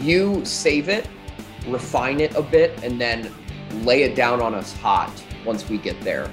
[0.00, 1.08] You save it,
[1.66, 3.34] refine it a bit, and then
[3.82, 5.12] lay it down on us hot
[5.44, 6.30] once we get there.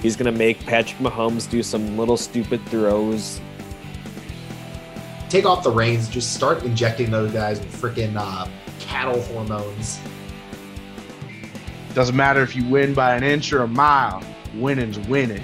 [0.00, 3.40] He's gonna make Patrick Mahomes do some little stupid throws.
[5.28, 6.08] Take off the reins.
[6.08, 8.46] Just start injecting those guys with freaking uh,
[8.80, 9.98] cattle hormones.
[11.94, 14.22] Doesn't matter if you win by an inch or a mile.
[14.54, 15.42] Winning's winning.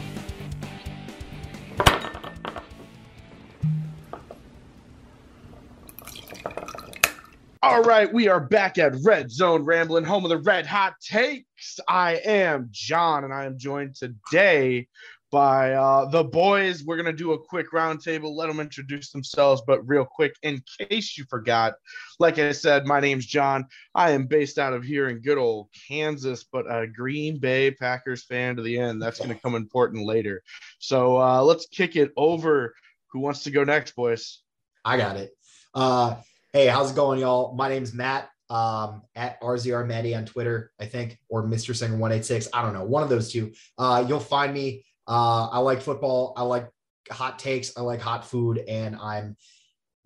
[7.68, 11.78] All right, we are back at Red Zone Rambling, home of the Red Hot Takes.
[11.86, 14.88] I am John, and I am joined today
[15.30, 16.82] by uh, the boys.
[16.82, 18.34] We're gonna do a quick roundtable.
[18.34, 21.74] Let them introduce themselves, but real quick, in case you forgot,
[22.18, 23.66] like I said, my name's John.
[23.94, 28.24] I am based out of here in good old Kansas, but a Green Bay Packers
[28.24, 29.02] fan to the end.
[29.02, 30.42] That's gonna come important later.
[30.78, 32.74] So uh, let's kick it over.
[33.08, 34.40] Who wants to go next, boys?
[34.86, 35.32] I got it.
[35.74, 36.16] Uh,
[36.52, 37.54] hey, how's it going, y'all?
[37.54, 38.30] My name's Matt.
[38.50, 41.76] Um, at RZR Matty on Twitter, I think, or Mr.
[41.76, 42.48] Singer 186.
[42.54, 43.52] I don't know, one of those two.
[43.76, 44.86] Uh, you'll find me.
[45.06, 46.32] Uh, I like football.
[46.34, 46.68] I like
[47.10, 47.76] hot takes.
[47.76, 49.36] I like hot food, and I'm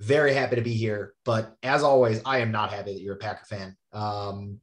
[0.01, 1.15] very happy to be here.
[1.25, 3.77] But as always, I am not happy that you're a Packer fan.
[3.93, 4.61] Um,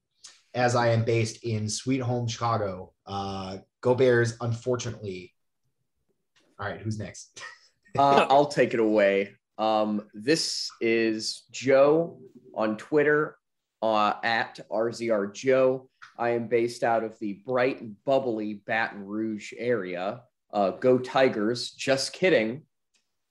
[0.54, 2.94] as I am based in Sweet Home Chicago.
[3.06, 5.34] Uh, go Bears, unfortunately.
[6.60, 7.42] All right, who's next?
[7.98, 9.36] uh, I'll take it away.
[9.60, 12.18] Um, this is Joe
[12.56, 13.36] on Twitter
[13.82, 15.90] uh, at RZR Joe.
[16.18, 20.22] I am based out of the bright and bubbly Baton Rouge area.
[20.54, 21.72] Uh, go Tigers.
[21.72, 22.64] Just kidding.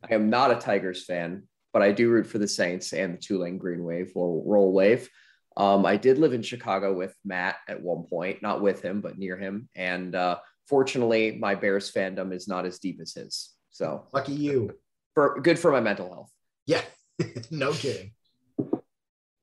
[0.09, 3.19] I am not a Tigers fan, but I do root for the Saints and the
[3.19, 5.09] Tulane Green Wave or Roll Wave.
[5.57, 9.19] Um, I did live in Chicago with Matt at one point, not with him, but
[9.19, 9.69] near him.
[9.75, 13.55] And uh, fortunately, my Bears fandom is not as deep as his.
[13.71, 14.75] So lucky you
[15.15, 16.33] for good for my mental health.
[16.67, 16.83] Yeah,
[17.51, 18.13] no kidding.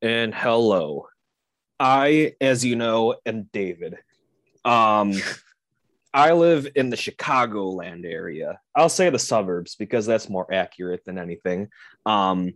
[0.01, 1.07] And hello,
[1.79, 3.97] I, as you know, am David.
[4.63, 5.13] Um,
[6.13, 8.59] I live in the Chicagoland area.
[8.73, 11.67] I'll say the suburbs because that's more accurate than anything.
[12.06, 12.53] Um,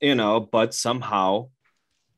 [0.00, 1.50] you know, but somehow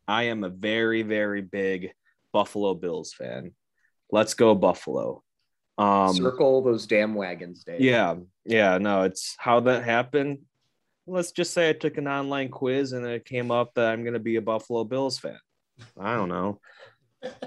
[0.09, 1.93] I am a very, very big
[2.33, 3.53] Buffalo Bills fan.
[4.11, 5.23] Let's go Buffalo.
[5.81, 7.81] Um, Circle those damn wagons, Dave.
[7.81, 10.41] Yeah, yeah, no, it's how that happened.
[11.07, 14.13] Let's just say I took an online quiz and it came up that I'm going
[14.13, 15.39] to be a Buffalo Bills fan.
[15.99, 16.61] I don't know.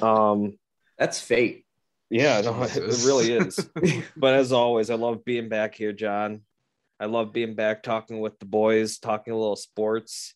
[0.01, 0.57] Um,
[0.97, 1.65] that's fate.
[2.09, 3.69] Yeah, no, it, it really is.
[4.17, 6.41] but as always, I love being back here, John.
[6.99, 10.33] I love being back talking with the boys, talking a little sports,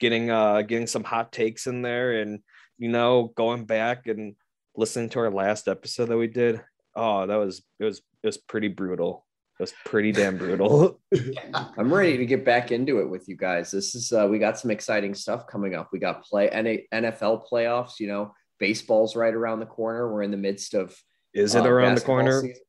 [0.00, 2.40] getting uh getting some hot takes in there and
[2.78, 4.36] you know, going back and
[4.74, 6.62] listening to our last episode that we did.
[6.96, 9.26] Oh, that was it was it was pretty brutal.
[9.58, 11.00] It was pretty damn brutal.
[11.54, 13.70] I'm ready to get back into it with you guys.
[13.70, 15.90] This is uh, we got some exciting stuff coming up.
[15.92, 18.00] We got play NFL playoffs.
[18.00, 20.12] You know, baseball's right around the corner.
[20.12, 20.96] We're in the midst of.
[21.32, 22.40] Is it uh, around the corner?
[22.40, 22.63] Season.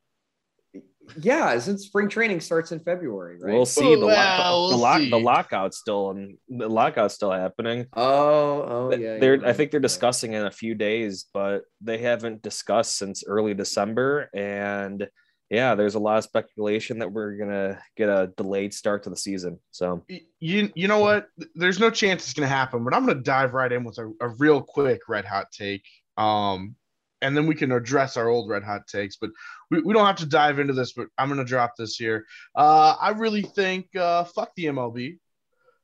[1.18, 3.54] Yeah, since spring training starts in February, right?
[3.54, 3.96] We'll see.
[3.96, 7.86] The, well, the, lock, the lockout's still and the lockout's still happening.
[7.94, 9.18] Oh, oh yeah.
[9.18, 13.24] They're right, I think they're discussing in a few days, but they haven't discussed since
[13.26, 14.30] early December.
[14.34, 15.08] And
[15.50, 19.18] yeah, there's a lot of speculation that we're gonna get a delayed start to the
[19.18, 19.60] season.
[19.72, 20.04] So
[20.40, 21.28] you you know what?
[21.54, 24.30] There's no chance it's gonna happen, but I'm gonna dive right in with a, a
[24.30, 25.86] real quick red hot take.
[26.18, 26.76] Um,
[27.26, 29.16] and then we can address our old red hot takes.
[29.16, 29.32] But
[29.72, 32.26] we, we don't have to dive into this, but I'm gonna drop this here.
[32.56, 35.18] Uh, I really think uh, fuck the MLB.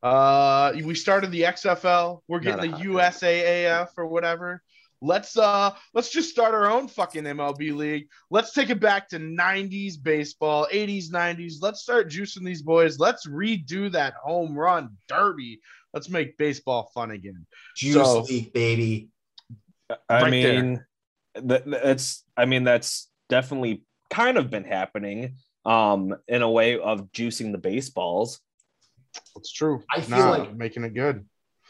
[0.04, 2.22] Uh, we started the XFL.
[2.28, 4.62] We're getting the USAAF or whatever.
[5.04, 8.08] Let's uh let's just start our own fucking MLB league.
[8.30, 11.56] Let's take it back to 90s baseball, 80s, 90s.
[11.60, 13.00] Let's start juicing these boys.
[13.00, 15.60] Let's redo that home run derby.
[15.92, 17.48] Let's make baseball fun again.
[17.76, 19.10] Juice so, league, baby.
[20.08, 20.86] I right mean,
[21.36, 27.12] that, that's I mean that's definitely kind of been happening um in a way of
[27.12, 28.40] juicing the baseballs.
[29.36, 29.84] It's true.
[29.94, 31.26] I feel nah, like making it good.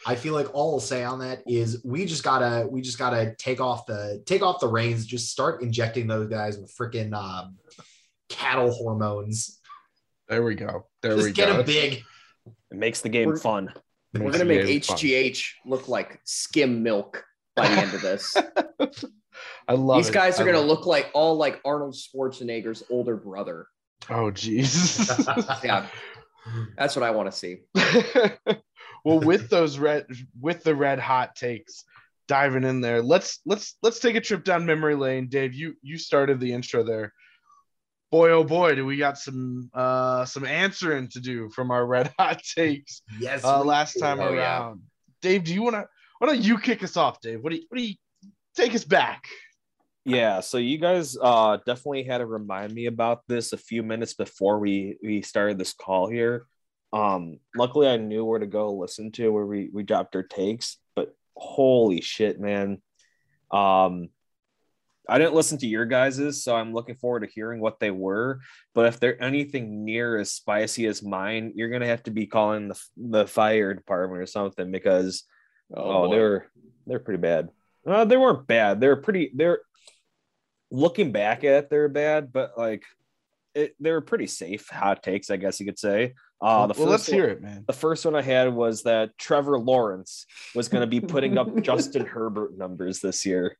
[0.05, 3.35] I feel like all I'll say on that is we just gotta we just gotta
[3.37, 7.57] take off the take off the reins, just start injecting those guys with freaking um,
[8.29, 9.59] cattle hormones.
[10.27, 10.87] There we go.
[11.01, 11.57] There just we get go.
[11.57, 12.03] Get them big.
[12.71, 13.71] It makes the game we're, fun.
[14.13, 15.71] We're gonna make HGH fun.
[15.71, 17.23] look like skim milk
[17.55, 18.35] by the end of this.
[19.71, 23.67] I love these guys are gonna look like all like Arnold Schwarzenegger's older brother.
[24.09, 25.63] Oh jeez.
[25.63, 25.87] yeah.
[26.77, 27.57] That's what I want to see
[29.05, 30.07] well, with those red,
[30.39, 31.83] with the red hot takes,
[32.27, 35.27] diving in there, let's let's let's take a trip down memory lane.
[35.29, 37.13] Dave, you you started the intro there.
[38.11, 42.11] boy oh boy, do we got some uh some answering to do from our red
[42.19, 43.43] hot takes Yes.
[43.43, 44.59] uh, last time Oh, yeah.
[44.59, 44.81] around.
[45.21, 45.85] Dave, do you want to?
[46.19, 47.41] Why don't you kick us off, Dave?
[47.43, 47.65] What do you?
[47.69, 47.95] What do you?
[48.55, 49.23] Take us back.
[50.03, 54.13] Yeah, so you guys uh definitely had to remind me about this a few minutes
[54.15, 56.45] before we we started this call here.
[56.91, 60.77] Um luckily I knew where to go listen to where we we dropped our takes,
[60.95, 62.81] but holy shit, man.
[63.51, 64.09] Um
[65.09, 68.39] I didn't listen to your guys's, so I'm looking forward to hearing what they were.
[68.73, 72.69] But if they're anything near as spicy as mine, you're gonna have to be calling
[72.69, 75.25] the the fire department or something because
[75.73, 76.15] Oh, boy.
[76.15, 76.45] they were
[76.87, 77.49] they're pretty bad.
[77.85, 78.79] Uh, they weren't bad.
[78.81, 79.31] They were pretty.
[79.33, 79.59] They're
[80.71, 82.83] looking back at it, they're bad, but like
[83.53, 86.13] it, they were pretty safe hot takes, I guess you could say.
[86.41, 87.63] Uh, the well, let's first hear one, it, man.
[87.67, 90.25] The first one I had was that Trevor Lawrence
[90.55, 93.57] was going to be putting up Justin Herbert numbers this year,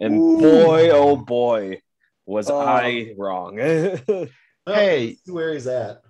[0.00, 0.38] and Ooh.
[0.38, 1.82] boy, oh boy,
[2.24, 2.58] was Oh.
[2.58, 3.58] I wrong.
[4.66, 5.08] Hey.
[5.08, 6.00] let's see where he's at.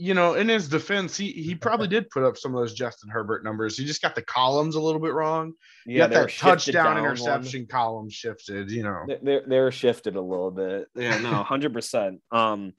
[0.00, 3.10] You know, in his defense, he he probably did put up some of those Justin
[3.10, 3.76] Herbert numbers.
[3.76, 5.52] He just got the columns a little bit wrong.
[5.84, 7.04] You got that touchdown down one.
[7.12, 8.70] interception column shifted.
[8.70, 10.88] You know, They- they're they're shifted a little bit.
[10.94, 12.22] Yeah, no, hundred percent.
[12.32, 12.72] Um,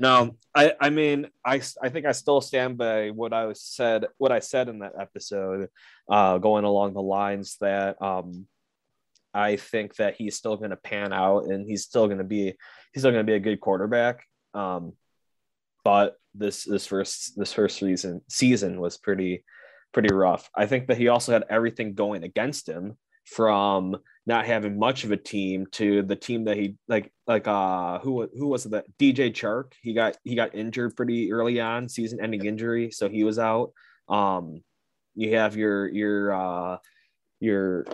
[0.00, 4.06] no, I I mean I I think I still stand by what I was said
[4.18, 5.68] what I said in that episode,
[6.10, 8.48] uh, going along the lines that um,
[9.32, 12.54] I think that he's still going to pan out and he's still going to be
[12.92, 14.24] he's still going to be a good quarterback.
[14.52, 14.94] Um,
[15.86, 19.44] but this this first this first season season was pretty
[19.92, 20.50] pretty rough.
[20.52, 23.96] I think that he also had everything going against him from
[24.26, 28.28] not having much of a team to the team that he like like uh who
[28.36, 32.18] who was it that DJ Chark he got he got injured pretty early on season
[32.20, 33.70] ending injury so he was out
[34.08, 34.64] um
[35.14, 36.78] you have your your uh
[37.38, 37.86] your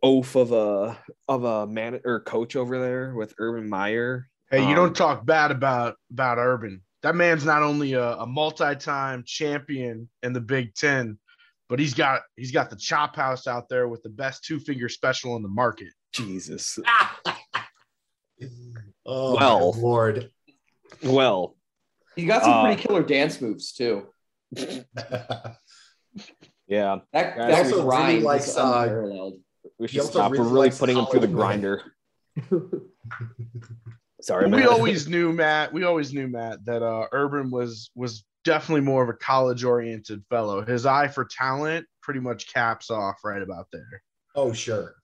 [0.00, 0.96] oaf of a
[1.26, 5.26] of a man or coach over there with Urban Meyer hey, you Um, don't talk
[5.26, 6.82] bad about about Urban.
[7.02, 11.18] That man's not only a, a multi-time champion in the Big Ten,
[11.68, 15.36] but he's got he's got the chop house out there with the best two-finger special
[15.36, 15.88] in the market.
[16.12, 16.78] Jesus
[19.06, 19.72] Oh, Well.
[19.72, 20.30] Lord.
[21.02, 21.56] well
[22.16, 24.06] You got some Uh, pretty killer dance moves too.
[26.68, 29.30] yeah That Guys, that also really grind likes, uh,
[29.78, 31.82] we should also stop we're really really putting him through the grinder
[34.22, 35.72] sorry we always knew Matt.
[35.72, 40.64] We always knew Matt that uh, Urban was was definitely more of a college-oriented fellow.
[40.64, 44.02] His eye for talent pretty much caps off right about there.
[44.34, 44.94] oh, sure.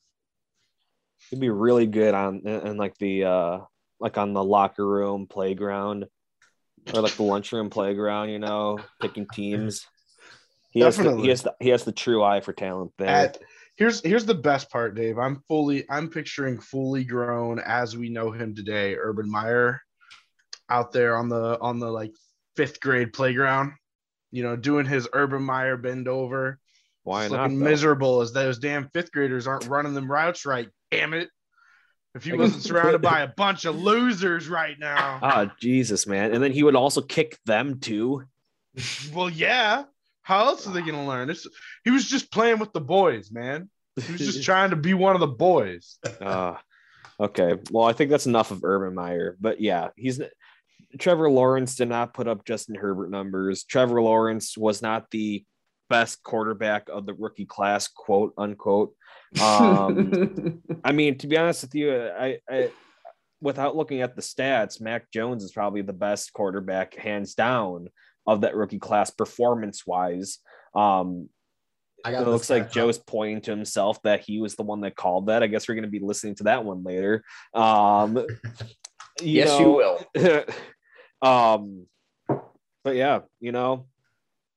[1.31, 3.59] He'd be really good on in like the uh
[4.00, 6.06] like on the locker room playground
[6.94, 9.87] or like the lunchroom playground, you know, picking teams.
[10.71, 11.23] He has, the, Definitely.
[11.25, 13.09] he has the he has the true eye for talent there.
[13.09, 13.38] At
[13.79, 15.19] here's here's the best part, Dave.
[15.19, 19.81] I'm fully I'm picturing fully grown as we know him today, Urban Meyer,
[20.69, 22.13] out there on the on the like
[22.57, 23.73] fifth grade playground,
[24.33, 26.59] you know, doing his Urban Meyer bend over.
[27.05, 27.49] Why Just not?
[27.49, 27.55] though?
[27.55, 30.69] miserable as those damn fifth graders aren't running them routes right.
[30.91, 31.31] Damn it.
[32.15, 35.21] If he wasn't surrounded by a bunch of losers right now.
[35.23, 36.35] Ah, Jesus, man.
[36.35, 38.25] And then he would also kick them too.
[39.15, 39.85] Well, yeah.
[40.29, 41.31] How else are they gonna learn?
[41.31, 41.47] It's,
[41.85, 43.71] he was just playing with the boys, man.
[43.97, 45.97] He was just trying to be one of the boys.
[46.21, 46.57] Uh,
[47.21, 47.55] okay.
[47.71, 49.38] Well, I think that's enough of Urban Meyer.
[49.41, 50.21] But yeah, he's
[50.99, 53.64] Trevor Lawrence did not put up Justin Herbert numbers.
[53.64, 55.47] Trevor Lawrence was not the
[55.88, 58.95] best quarterback of the rookie class, quote unquote.
[59.43, 62.71] Um, I mean, to be honest with you, I, I
[63.41, 67.88] without looking at the stats, Mac Jones is probably the best quarterback, hands down,
[68.28, 70.38] of that rookie class performance wise.
[70.75, 71.30] Um,
[72.04, 72.70] I it got the looks like.
[72.70, 75.42] Joe's pointing to himself that he was the one that called that.
[75.42, 77.25] I guess we're going to be listening to that one later.
[77.54, 78.16] Um,
[79.20, 80.44] you yes, you will.
[81.23, 81.87] um,
[82.85, 83.87] but yeah, you know,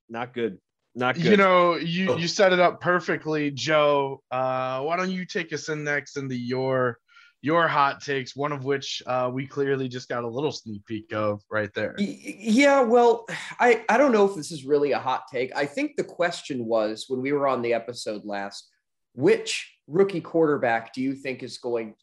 [0.09, 0.59] not good.
[0.93, 1.23] Not good.
[1.23, 2.17] You know, you Oh.
[2.17, 4.21] you set it up perfectly, Joe.
[4.29, 6.99] Uh, why don't you take us in next into your
[7.41, 8.35] your hot takes?
[8.35, 11.95] One of which uh, we clearly just got a little sneak peek of right there.
[11.97, 13.25] Yeah, well,
[13.59, 15.55] I, I don't know if this is really a hot take.
[15.55, 18.69] I think the question was when we were on the episode last,
[19.13, 21.95] which rookie quarterback do you think is going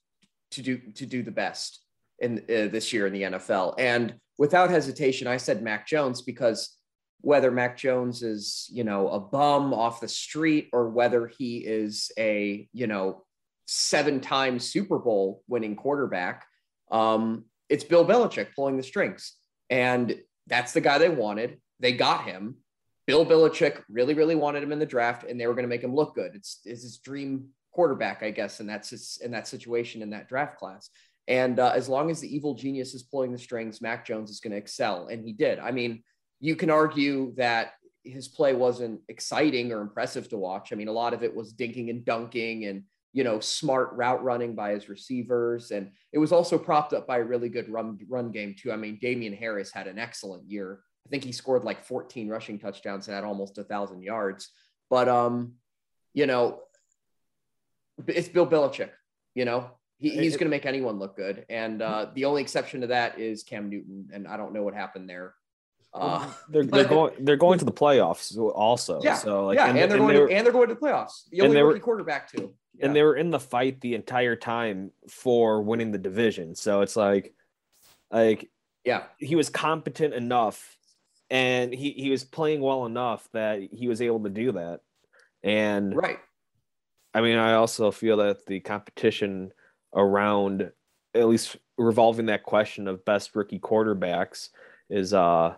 [0.50, 1.82] to do to do the best
[2.18, 3.74] in uh, this year in the NFL?
[3.78, 6.76] And without hesitation, I said Mac Jones because
[7.20, 12.12] whether Mac Jones is, you know, a bum off the street or whether he is
[12.18, 13.24] a, you know,
[13.70, 16.46] seven-time Super Bowl winning quarterback,
[16.90, 19.34] um, it's Bill Belichick pulling the strings.
[19.68, 21.60] And that's the guy they wanted.
[21.78, 22.56] They got him.
[23.06, 25.84] Bill Belichick really, really wanted him in the draft, and they were going to make
[25.84, 26.34] him look good.
[26.34, 30.28] It's, it's his dream quarterback, I guess, and that's his, in that situation in that
[30.28, 30.88] draft class.
[31.26, 34.40] And uh, as long as the evil genius is pulling the strings, Mac Jones is
[34.40, 35.08] going to excel.
[35.08, 35.58] And he did.
[35.58, 36.02] I mean,
[36.40, 37.72] you can argue that
[38.02, 40.72] his play wasn't exciting or impressive to watch.
[40.72, 44.22] I mean, a lot of it was dinking and dunking and, you know, smart route
[44.22, 45.70] running by his receivers.
[45.70, 48.72] And it was also propped up by a really good run, run game, too.
[48.72, 50.80] I mean, Damien Harris had an excellent year.
[51.06, 54.50] I think he scored like 14 rushing touchdowns and had almost a thousand yards.
[54.90, 55.54] But, um,
[56.12, 56.60] you know,
[58.06, 58.90] it's Bill Belichick,
[59.34, 61.44] you know, he, he's going to make anyone look good.
[61.48, 64.08] And uh, the only exception to that is Cam Newton.
[64.12, 65.34] And I don't know what happened there.
[65.94, 69.00] Uh, they're, they're going they're going to the playoffs also.
[69.02, 71.28] Yeah, so like, yeah, and, and they're going to, and they're going to the playoffs.
[71.30, 72.54] The only rookie were, quarterback too.
[72.78, 72.86] Yeah.
[72.86, 76.54] And they were in the fight the entire time for winning the division.
[76.54, 77.34] So it's like,
[78.10, 78.50] like
[78.84, 80.76] yeah, he was competent enough,
[81.28, 84.80] and he he was playing well enough that he was able to do that.
[85.42, 86.18] And right,
[87.12, 89.52] I mean, I also feel that the competition
[89.94, 90.70] around
[91.14, 94.50] at least revolving that question of best rookie quarterbacks
[94.90, 95.54] is uh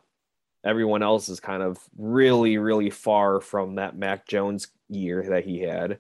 [0.65, 5.61] everyone else is kind of really really far from that Mac Jones year that he
[5.61, 5.99] had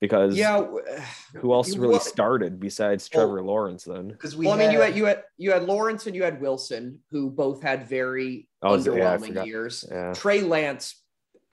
[0.00, 0.66] because yeah
[1.36, 4.68] who else really well, started besides Trevor well, Lawrence then because we well, had, I
[4.68, 7.88] mean you had you had you had Lawrence and you had Wilson who both had
[7.88, 10.12] very oh, underwhelming yeah, years yeah.
[10.12, 11.02] Trey Lance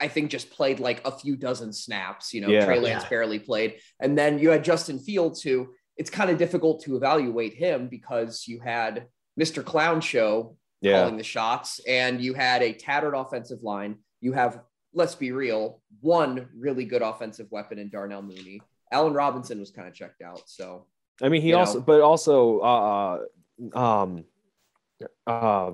[0.00, 2.64] I think just played like a few dozen snaps you know yeah.
[2.64, 6.82] Trey Lance barely played and then you had Justin Fields who it's kind of difficult
[6.84, 9.06] to evaluate him because you had
[9.40, 9.64] Mr.
[9.64, 11.00] Clown Show yeah.
[11.00, 13.96] calling the shots, and you had a tattered offensive line.
[14.20, 14.60] You have,
[14.94, 18.60] let's be real, one really good offensive weapon in Darnell Mooney.
[18.92, 20.42] Allen Robinson was kind of checked out.
[20.46, 20.86] So,
[21.20, 21.84] I mean, he also, know.
[21.84, 23.18] but also, uh,
[23.74, 24.24] uh, um,
[25.26, 25.72] uh,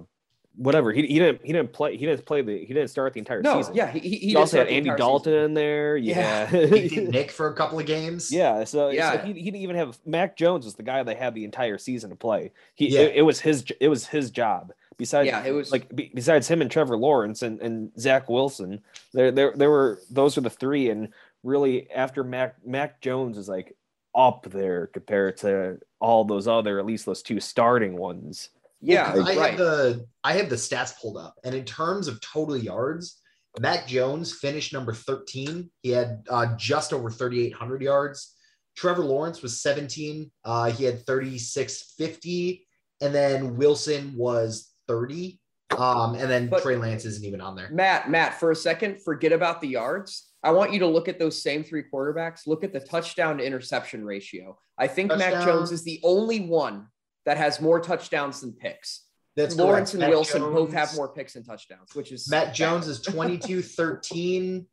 [0.56, 0.92] whatever.
[0.92, 3.42] He, he didn't he didn't play he didn't play the he didn't start the entire
[3.42, 3.74] no, season.
[3.74, 5.44] Yeah, he, he, he also had Andy Dalton season.
[5.44, 5.96] in there.
[5.96, 6.66] Yeah, yeah.
[6.76, 8.30] he did Nick for a couple of games.
[8.30, 11.14] Yeah, so yeah, so he, he didn't even have Mac Jones was the guy they
[11.14, 12.52] had the entire season to play.
[12.74, 13.00] He yeah.
[13.00, 14.72] it, it, was his it was his job.
[15.00, 18.82] Besides, yeah, it was like besides him and Trevor Lawrence and, and Zach Wilson,
[19.14, 21.08] there there there were those were the three, and
[21.42, 23.74] really after Mac Mac Jones is like
[24.14, 28.50] up there compared to all those other at least those two starting ones.
[28.82, 29.38] Yeah, I right.
[29.38, 33.22] have the I have the stats pulled up, and in terms of total yards,
[33.58, 35.70] Mac Jones finished number 13.
[35.82, 38.34] He had uh, just over 3,800 yards.
[38.76, 40.30] Trevor Lawrence was 17.
[40.44, 42.66] Uh, he had 3650,
[43.00, 45.38] and then Wilson was 30.
[45.78, 47.70] Um, and then but, Trey Lance isn't even on there.
[47.70, 50.32] Matt, Matt, for a second, forget about the yards.
[50.42, 52.46] I want you to look at those same three quarterbacks.
[52.46, 54.58] Look at the touchdown to interception ratio.
[54.76, 55.32] I think touchdown.
[55.32, 56.86] Mac Jones is the only one
[57.24, 59.04] that has more touchdowns than picks.
[59.36, 59.94] That's Lawrence correct.
[59.94, 63.00] and Matt Wilson Jones, both have more picks and touchdowns, which is Matt Jones is
[63.00, 64.66] 22 13.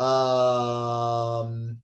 [0.00, 1.78] Um,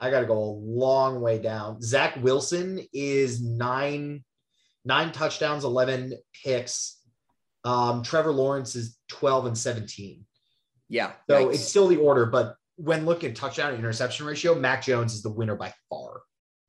[0.00, 1.80] I got to go a long way down.
[1.80, 4.24] Zach Wilson is nine,
[4.84, 6.14] nine touchdowns, 11
[6.44, 7.00] picks.
[7.64, 10.24] Um, Trevor Lawrence is 12 and 17.
[10.88, 11.12] Yeah.
[11.28, 15.22] So it's still the order, but when looking at touchdown interception ratio, Mac Jones is
[15.22, 16.22] the winner by far.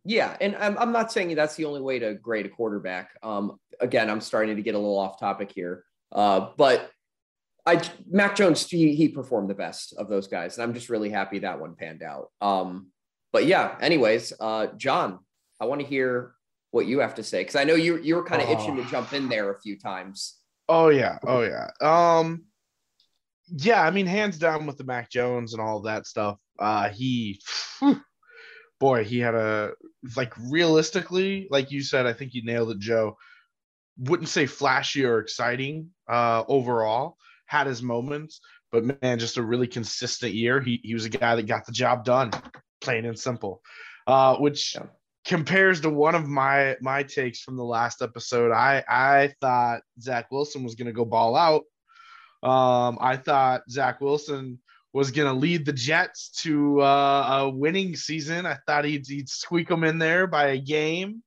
[0.05, 3.09] Yeah, and I'm, I'm not saying that's the only way to grade a quarterback.
[3.23, 6.91] Um, again, I'm starting to get a little off topic here, uh, but
[7.65, 11.09] I Mac Jones he, he performed the best of those guys, and I'm just really
[11.09, 12.29] happy that one panned out.
[12.39, 12.91] Um,
[13.33, 15.19] but yeah, anyways, uh, John,
[15.59, 16.35] I want to hear
[16.75, 18.81] what you have to say because I know you you were kind of itching to
[18.81, 18.85] oh.
[18.85, 20.35] jump in there a few times.
[20.67, 21.69] Oh yeah, oh yeah.
[21.79, 22.43] Um,
[23.47, 26.37] yeah, I mean, hands down with the Mac Jones and all that stuff.
[26.59, 27.39] Uh, he.
[27.79, 28.01] Whew,
[28.77, 29.71] boy, he had a
[30.17, 33.15] like realistically, like you said, I think you nailed it, Joe.
[33.97, 37.15] Wouldn't say flashy or exciting uh, overall.
[37.45, 38.41] Had his moments,
[38.73, 40.59] but man, just a really consistent year.
[40.59, 42.31] He he was a guy that got the job done,
[42.81, 43.61] plain and simple.
[44.05, 44.87] Uh, which yeah.
[45.25, 48.51] Compares to one of my my takes from the last episode.
[48.51, 51.63] I I thought Zach Wilson was going to go ball out.
[52.47, 54.59] Um, I thought Zach Wilson
[54.93, 58.45] was going to lead the Jets to uh, a winning season.
[58.45, 61.21] I thought he'd, he'd squeak them in there by a game.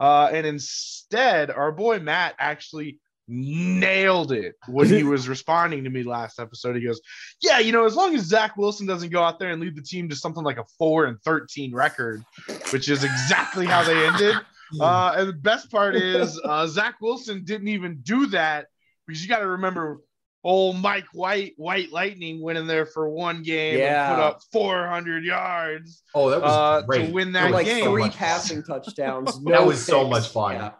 [0.00, 2.98] Uh, and instead, our boy Matt actually
[3.28, 6.76] nailed it when he was responding to me last episode.
[6.76, 7.00] He goes,
[7.40, 9.82] Yeah, you know, as long as Zach Wilson doesn't go out there and lead the
[9.82, 12.24] team to something like a 4 and 13 record,
[12.70, 14.36] which is exactly how they ended.
[14.80, 18.68] Uh, and the best part is uh, Zach Wilson didn't even do that
[19.06, 20.00] because you got to remember
[20.44, 24.08] old Mike White, White Lightning went in there for one game yeah.
[24.08, 26.02] and put up 400 yards.
[26.14, 27.06] Oh, that was uh, great.
[27.06, 27.84] to win that like game.
[27.84, 29.40] Three passing touchdowns.
[29.40, 29.86] No that was picks.
[29.86, 30.56] so much fun.
[30.56, 30.70] Yeah.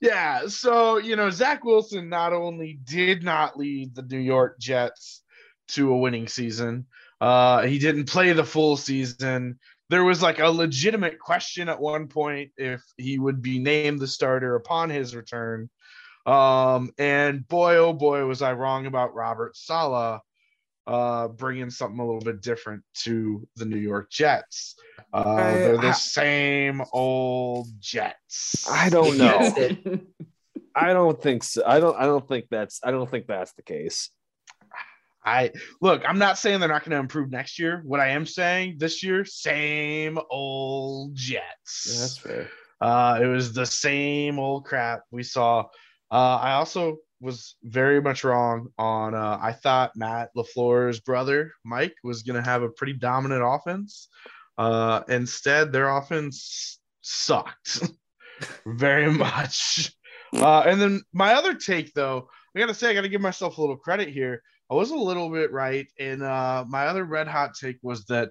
[0.00, 0.46] Yeah.
[0.46, 5.22] So, you know, Zach Wilson not only did not lead the New York Jets
[5.68, 6.86] to a winning season,
[7.20, 9.58] uh, he didn't play the full season.
[9.90, 14.06] there was like a legitimate question at one point if he would be named the
[14.06, 15.68] starter upon his return.
[16.26, 20.20] Um, and boy, oh boy, was I wrong about Robert Saleh
[20.86, 24.76] uh, bringing something a little bit different to the New York Jets.
[25.12, 28.66] Uh, I- they're the I- same old Jets.
[28.70, 29.52] I don't know.
[30.74, 31.62] I don't think so.
[31.66, 31.96] I don't.
[31.96, 32.80] I don't think that's.
[32.84, 34.10] I don't think that's the case.
[35.24, 35.50] I
[35.82, 37.82] look, I'm not saying they're not going to improve next year.
[37.84, 41.98] What I am saying this year, same old Jets.
[42.00, 42.48] That's fair.
[42.80, 45.64] Uh, it was the same old crap we saw.
[46.10, 49.14] Uh, I also was very much wrong on.
[49.14, 54.08] Uh, I thought Matt LaFleur's brother Mike was going to have a pretty dominant offense.
[54.56, 57.82] Uh, instead, their offense sucked
[58.66, 59.92] very much.
[60.34, 63.20] Uh, and then my other take, though, I got to say, I got to give
[63.20, 64.42] myself a little credit here.
[64.70, 68.30] I was a little bit right, and uh, my other red hot take was that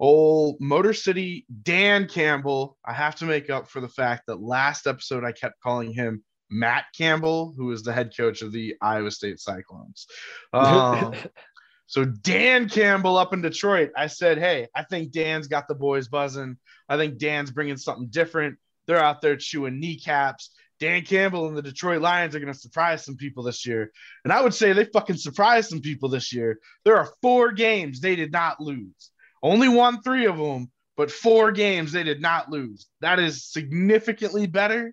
[0.00, 2.76] old Motor City Dan Campbell.
[2.84, 6.24] I have to make up for the fact that last episode I kept calling him
[6.50, 10.06] Matt Campbell, who is the head coach of the Iowa State Cyclones.
[10.52, 11.14] Um,
[11.86, 16.08] so Dan Campbell up in Detroit, I said, hey, I think Dan's got the boys
[16.08, 16.56] buzzing.
[16.88, 18.58] I think Dan's bringing something different.
[18.86, 20.50] They're out there chewing kneecaps.
[20.78, 23.92] Dan Campbell and the Detroit Lions are going to surprise some people this year.
[24.24, 26.58] And I would say they fucking surprised some people this year.
[26.84, 29.10] There are four games they did not lose.
[29.42, 32.86] Only won three of them, but four games they did not lose.
[33.00, 34.92] That is significantly better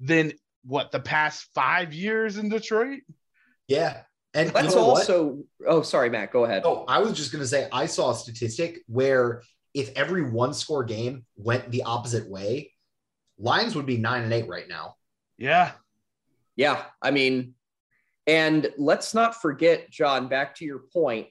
[0.00, 0.32] than
[0.64, 3.00] what the past five years in Detroit.
[3.66, 4.02] Yeah.
[4.34, 4.98] And Let's you know what?
[4.98, 5.42] also.
[5.66, 6.32] Oh, sorry, Matt.
[6.32, 6.62] Go ahead.
[6.64, 9.42] Oh, I was just going to say, I saw a statistic where
[9.74, 12.72] if every one score game went the opposite way,
[13.38, 14.96] Lions would be nine and eight right now.
[15.38, 15.72] Yeah.
[16.56, 17.54] Yeah, I mean,
[18.26, 21.28] and let's not forget, John, back to your point,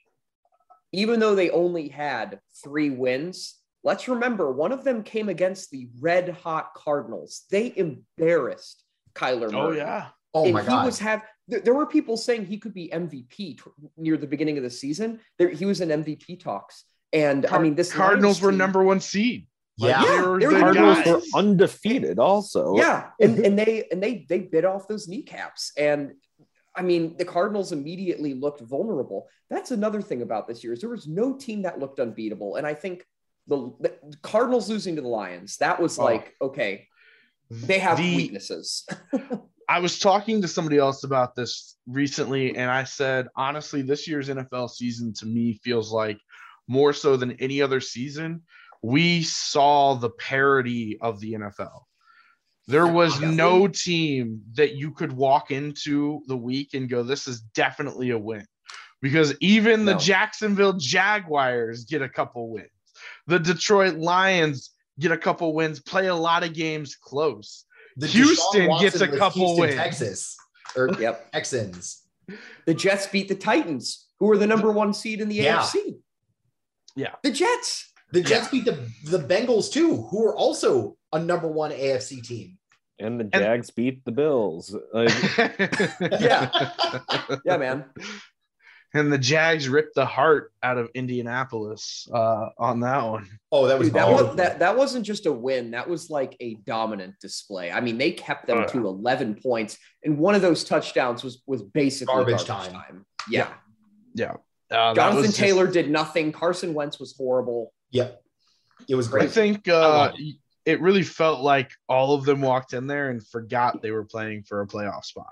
[0.93, 5.89] even though they only had three wins, let's remember one of them came against the
[5.99, 7.43] red hot Cardinals.
[7.51, 8.83] They embarrassed
[9.17, 9.81] Kyler oh, Murray.
[9.81, 10.05] Oh, yeah.
[10.33, 10.85] Oh and my he God.
[10.85, 13.57] was have there, there were people saying he could be MVP t-
[13.97, 15.19] near the beginning of the season.
[15.39, 16.83] There, he was in MVP talks.
[17.13, 19.47] And I mean, this Cardinals Lions were team- number one seed.
[19.77, 20.03] yeah.
[20.03, 21.07] Yeah, they were they were the Cardinals guys.
[21.07, 22.19] were undefeated.
[22.19, 26.13] Also, Yeah, and, and they and they they bit off those kneecaps, and
[26.75, 29.27] I mean the Cardinals immediately looked vulnerable.
[29.49, 32.67] That's another thing about this year is there was no team that looked unbeatable, and
[32.67, 33.05] I think
[33.47, 36.03] the, the Cardinals losing to the Lions that was Oh.
[36.03, 36.87] like okay,
[37.49, 38.85] they have The- weaknesses.
[39.69, 44.29] I was talking to somebody else about this recently, and I said, honestly, this year's
[44.29, 46.19] NFL season to me feels like
[46.69, 48.43] more so than any other season,
[48.81, 51.81] we saw the parity of the NFL.
[52.69, 57.41] There was no team that you could walk into the week and go, this is
[57.41, 58.45] definitely a win.
[59.01, 59.99] Because even the No.
[59.99, 62.67] Jacksonville Jaguars get a couple wins.
[63.27, 67.65] The Detroit Lions get a couple wins, play a lot of games close.
[67.97, 69.75] The Houston gets a couple Houston, wins.
[69.75, 70.37] Texas
[70.75, 72.03] or yep, Texans.
[72.65, 75.59] the Jets beat the Titans, who are the number one seed in the Yeah.
[75.59, 75.97] AFC.
[76.95, 77.15] Yeah.
[77.23, 77.91] the Jets.
[78.11, 82.57] The Jets beat the, the Bengals too, who are also a number one AFC team.
[82.99, 84.75] and the Jags beat the Bills.
[84.93, 85.09] Like,
[86.21, 86.71] Yeah.
[87.45, 87.85] Yeah, man.
[88.93, 93.27] And the Jags ripped the heart out of Indianapolis uh, on that one.
[93.51, 95.71] Oh, that was Dude, that, was, that that wasn't just a win.
[95.71, 97.69] That was like a dominant display.
[97.71, 98.67] I mean, they kept them Oh, yeah.
[98.67, 102.81] to 11 points, and one of those touchdowns was was basically Garbage garbage, time.
[102.81, 103.05] time.
[103.29, 103.49] Yeah,
[104.15, 104.35] Yeah.
[104.71, 106.31] Uh, Jonathan was just- Taylor did nothing.
[106.31, 107.73] Carson Wentz was horrible.
[107.91, 108.21] Yep.
[108.87, 109.31] It was I great.
[109.31, 110.13] think I uh, love
[110.65, 114.43] it really felt like all of them walked in there and forgot they were playing
[114.43, 115.31] for a playoff spot.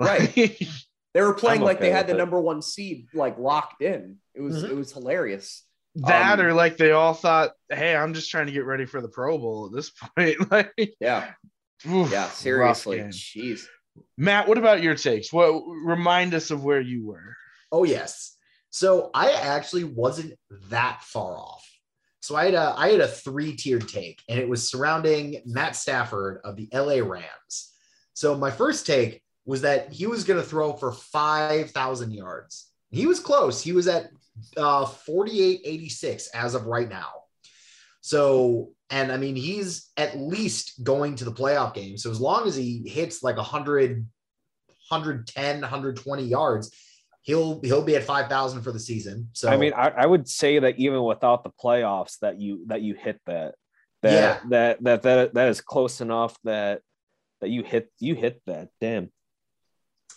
[0.00, 0.60] Right.
[1.14, 2.18] They were playing I'm like okay they had the it.
[2.18, 4.18] number one seed like locked in.
[4.34, 4.70] It was Mhm.
[4.70, 5.64] it was hilarious.
[5.96, 9.02] that Um, or like they all thought, hey, I'm just trying to get ready for
[9.02, 10.50] the Pro Bowl at this point.
[10.50, 11.32] like, Yeah,
[11.86, 12.28] oof, yeah.
[12.30, 13.66] Seriously, jeez.
[14.16, 15.30] Matt, what about your takes?
[15.32, 15.52] What
[15.84, 17.36] remind us of where you were?
[17.70, 18.36] Oh yes.
[18.70, 20.32] So I actually wasn't
[20.70, 21.62] that far off.
[22.20, 25.76] So I had a I had a three tiered take, and it was surrounding Matt
[25.76, 27.72] Stafford of the LA Rams.
[28.14, 32.70] So my first take was that he was going to throw for five thousand yards.
[32.90, 33.62] He was close.
[33.62, 34.10] He was at
[34.56, 37.08] uh, forty eight eighty six as of right now.
[38.00, 41.96] So and I mean he's at least going to the playoff game.
[41.96, 44.06] So as long as he hits like 100,
[44.88, 46.70] 110, 120 yards,
[47.22, 50.58] he'll he'll be at 5000 for the season so I mean, I, I would say
[50.58, 53.54] that even without the playoffs, that you that you hit that,
[54.02, 54.40] that Yeah.
[54.50, 56.80] that that that that is close enough that
[57.40, 58.68] that you hit you hit that.
[58.80, 59.10] Damn.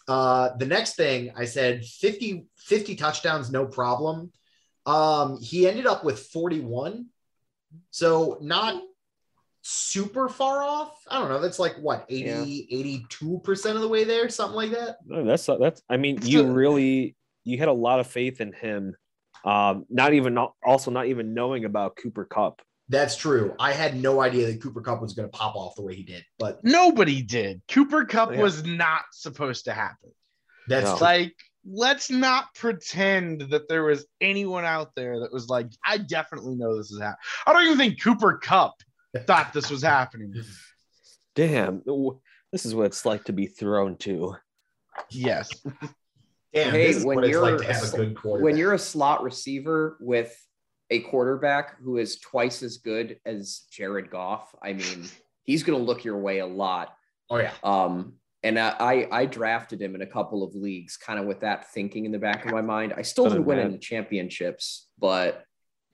[0.07, 4.31] Uh the next thing i said 50 50 touchdowns no problem
[4.85, 7.07] um he ended up with 41
[7.89, 8.81] So not
[9.67, 10.93] super far off.
[11.09, 11.41] I don't know.
[11.41, 12.77] That's like what 80, Yeah.
[13.09, 14.97] 82% of the way there, something like that.
[15.05, 15.81] No, that's that's.
[15.89, 18.95] I mean, you really you had a lot of faith in him.
[19.43, 22.61] Um, not even not also not even knowing about Cooper Kupp.
[22.89, 23.55] That's true.
[23.59, 26.03] I had no idea that Cooper Kupp was going to pop off the way he
[26.03, 27.61] did, but Nobody did.
[27.67, 28.41] Cooper Kupp Yeah.
[28.41, 30.11] was not supposed to happen.
[30.67, 30.97] that's No.
[30.97, 31.33] Like,
[31.67, 36.77] let's not pretend that there was anyone out there that was like, I definitely know
[36.77, 37.17] this is happening.
[37.47, 38.75] I don't even think Cooper Kupp
[39.25, 40.33] thought this was happening.
[41.35, 41.81] Damn,
[42.51, 44.35] this is what it's like to be thrown to.
[45.09, 45.49] Yes.
[46.53, 48.43] Damn, Hey, this is when what it's you're to have a good quarterback.
[48.45, 50.33] when you're a slot receiver with
[50.89, 55.05] a quarterback who is twice as good as Jared Goff, I mean,
[55.43, 56.95] he's going to look your way a lot.
[57.29, 61.25] oh yeah, Um, and I, I drafted him in a couple of leagues, kind of
[61.25, 62.93] with that thinking in the back of my mind.
[62.95, 63.69] I still Doesn't didn't win matter.
[63.69, 65.43] any championships, but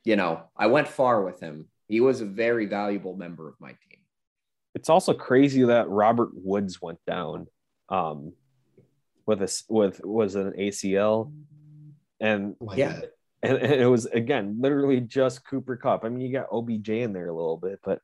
[0.04, 1.68] you know, I went far with him.
[1.88, 4.00] He was a very valuable member of my team.
[4.76, 7.48] It's also crazy that Robert Woods went down
[7.90, 8.34] um,
[9.26, 11.32] with a with was an ACL,
[12.20, 13.00] and Yeah.
[13.42, 13.50] That.
[13.52, 16.04] and, and it was again literally just Cooper Kupp.
[16.04, 18.00] I mean, you got OBJ in there a little bit, but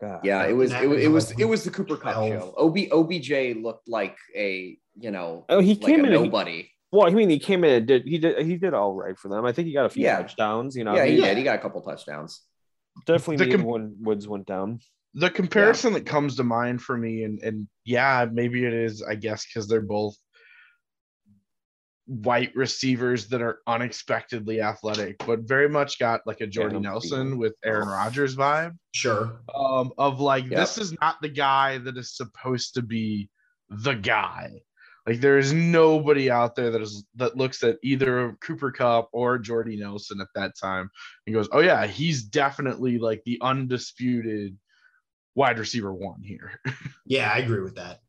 [0.00, 2.14] God, Yeah, it was it, was was it was like it was the Cooper Kupp
[2.14, 2.28] 12.
[2.28, 2.54] show.
[2.58, 6.14] OB OBJ looked like a you know Oh, he like came a in.
[6.14, 6.70] and he- nobody.
[6.90, 9.28] well, I mean, he came in and did he did he did all right for
[9.28, 9.44] them.
[9.44, 10.18] I think he got a few Yeah.
[10.18, 10.76] touchdowns.
[10.76, 11.28] You know, yeah, he he yeah.
[11.28, 11.38] did.
[11.38, 12.42] He got a couple touchdowns.
[13.06, 14.80] definitely The com- when Woods went down.
[15.14, 19.14] The comparison that comes to mind for me, and, and yeah, maybe it is, I
[19.14, 20.16] guess, because they're both
[22.12, 26.80] white receivers that are unexpectedly athletic, but very much got like a Jordy Yeah.
[26.82, 28.76] Nelson with Aaron Rodgers vibe.
[28.94, 29.40] Sure.
[29.54, 30.52] um, of like Yep.
[30.58, 33.30] this is not the guy that is supposed to be
[33.70, 34.60] the guy.
[35.06, 39.38] Like there is nobody out there that is that looks at either Cooper Kupp or
[39.38, 40.90] Jordy Nelson at that time
[41.26, 44.56] and goes, "Oh yeah, he's definitely like the undisputed
[45.34, 46.52] wide receiver one here."
[47.04, 48.00] Yeah, I agree with that.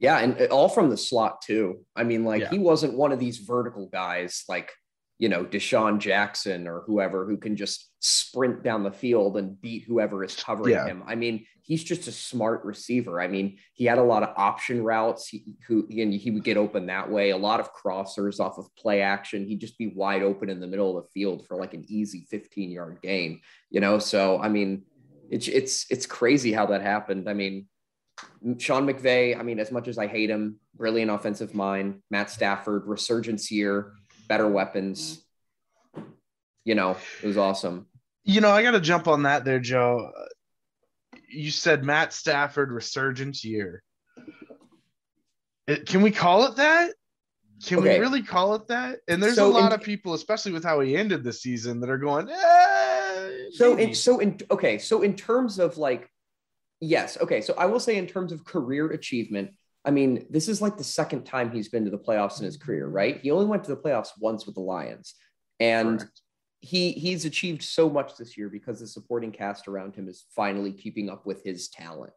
[0.00, 1.84] Yeah, and uh, all from the slot too.
[1.96, 2.50] I mean, like Yeah.
[2.50, 4.72] he wasn't one of these vertical guys like
[5.18, 9.84] you know DeSean Jackson or whoever who can just sprint down the field and beat
[9.84, 10.86] whoever is covering Yeah.
[10.86, 11.04] him.
[11.06, 13.20] I mean, he's just a smart receiver.
[13.20, 15.28] I mean, he had a lot of option routes.
[15.28, 17.30] He, who and he would get open that way.
[17.30, 19.46] A lot of crossers off of play action.
[19.46, 22.26] He'd just be wide open in the middle of the field for like an easy
[22.30, 23.40] 15 yard gain.
[23.70, 24.82] You know, so I mean,
[25.30, 27.30] it's it's it's crazy how that happened.
[27.30, 27.66] I mean,
[28.58, 32.02] Sean McVay, I mean, as much as I hate him, brilliant offensive mind.
[32.10, 33.92] Matt Stafford, resurgence year,
[34.28, 35.24] better weapons.
[36.64, 37.86] You know, it was awesome.
[38.26, 40.10] you know, I got to jump on that there, Joe.
[41.28, 43.82] You said Matt Stafford resurgence year.
[45.66, 46.94] It- can we call it that?
[47.66, 47.94] Can Okay.
[47.94, 49.00] we really call it that?
[49.08, 51.80] And there's So a lot in- of people, especially with how he ended the season,
[51.80, 56.10] that are going, eh, So, maybe." in, so in okay, so in terms of like,
[56.80, 59.50] yes, okay, so I will say in terms of career achievement,
[59.84, 62.56] I mean, this is like the second time he's been to the playoffs in his
[62.56, 63.20] career, right?
[63.20, 65.14] He only went to the playoffs once with the Lions,
[65.60, 66.20] and Correct.
[66.60, 70.72] he he's achieved so much this year because the supporting cast around him is finally
[70.72, 72.14] keeping up with his talent.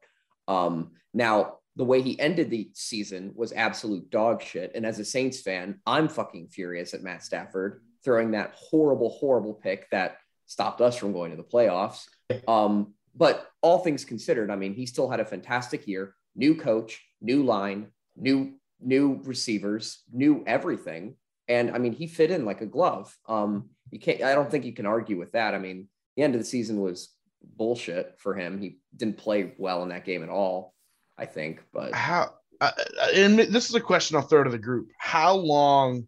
[0.48, 4.72] Um, now, the way he ended the season was absolute dog shit.
[4.74, 9.54] And as a Saints fan, I'm fucking furious at Matt Stafford throwing that horrible, horrible
[9.54, 10.18] pick that
[10.48, 12.06] stopped us from going to the playoffs.
[12.48, 16.14] Um, but all things considered, I mean, he still had a fantastic year.
[16.36, 21.16] New coach, new line, new new receivers, new everything.
[21.48, 23.16] And I mean, he fit in like a glove.
[23.28, 24.22] Um, you can't.
[24.22, 25.56] I don't think you can argue with that.
[25.56, 27.10] I mean, the end of the season was
[27.42, 28.60] bullshit for him.
[28.60, 30.74] He didn't play well in that game at all.
[31.18, 32.72] I think, but how, uh,
[33.16, 34.90] and this is a question I'll throw to the group.
[35.00, 36.08] How long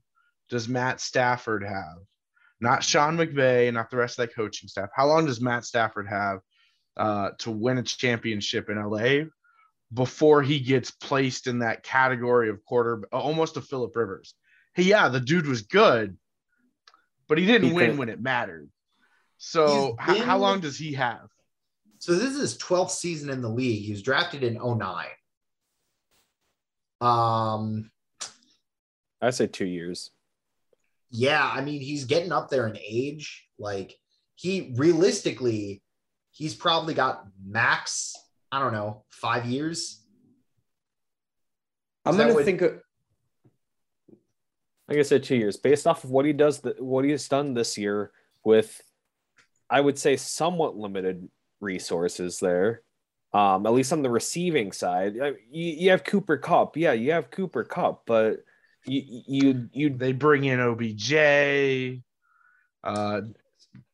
[0.50, 1.98] does Matt Stafford have?
[2.62, 4.90] Not Sean McVay, not the rest of that coaching staff.
[4.96, 6.42] How long does Matt Stafford have
[6.98, 9.26] uh, to win a championship in LA
[9.94, 14.34] before he gets placed in that category of quarter, almost a Philip Rivers?
[14.74, 16.18] Hey, yeah, the dude was good,
[17.28, 18.70] but he didn't He win when it mattered.
[19.38, 21.30] So, He's how, how long does he have?
[22.00, 23.84] So this is his 12th season in the league.
[23.84, 25.06] He was drafted in 09.
[27.02, 27.92] Um,
[29.22, 30.12] I say two years.
[31.10, 33.48] yeah, I mean, he's getting up there in age.
[33.58, 33.98] Like
[34.36, 35.82] he realistically,
[36.40, 38.16] he's probably got max,
[38.50, 40.02] I don't know, five years.
[42.06, 42.62] I'm gonna would- think.
[42.62, 42.80] Of,
[44.88, 47.28] like I said, two years based off of what he does, th- what he has
[47.28, 48.12] done this year
[48.44, 48.82] with,
[49.70, 52.82] I would say, somewhat limited resources there.
[53.32, 57.30] Um, at least on the receiving side, you, you have Cooper Kupp, yeah, you have
[57.30, 58.38] Cooper Kupp, but
[58.86, 62.02] you you you They bring in OBJ.
[62.84, 63.22] Uh,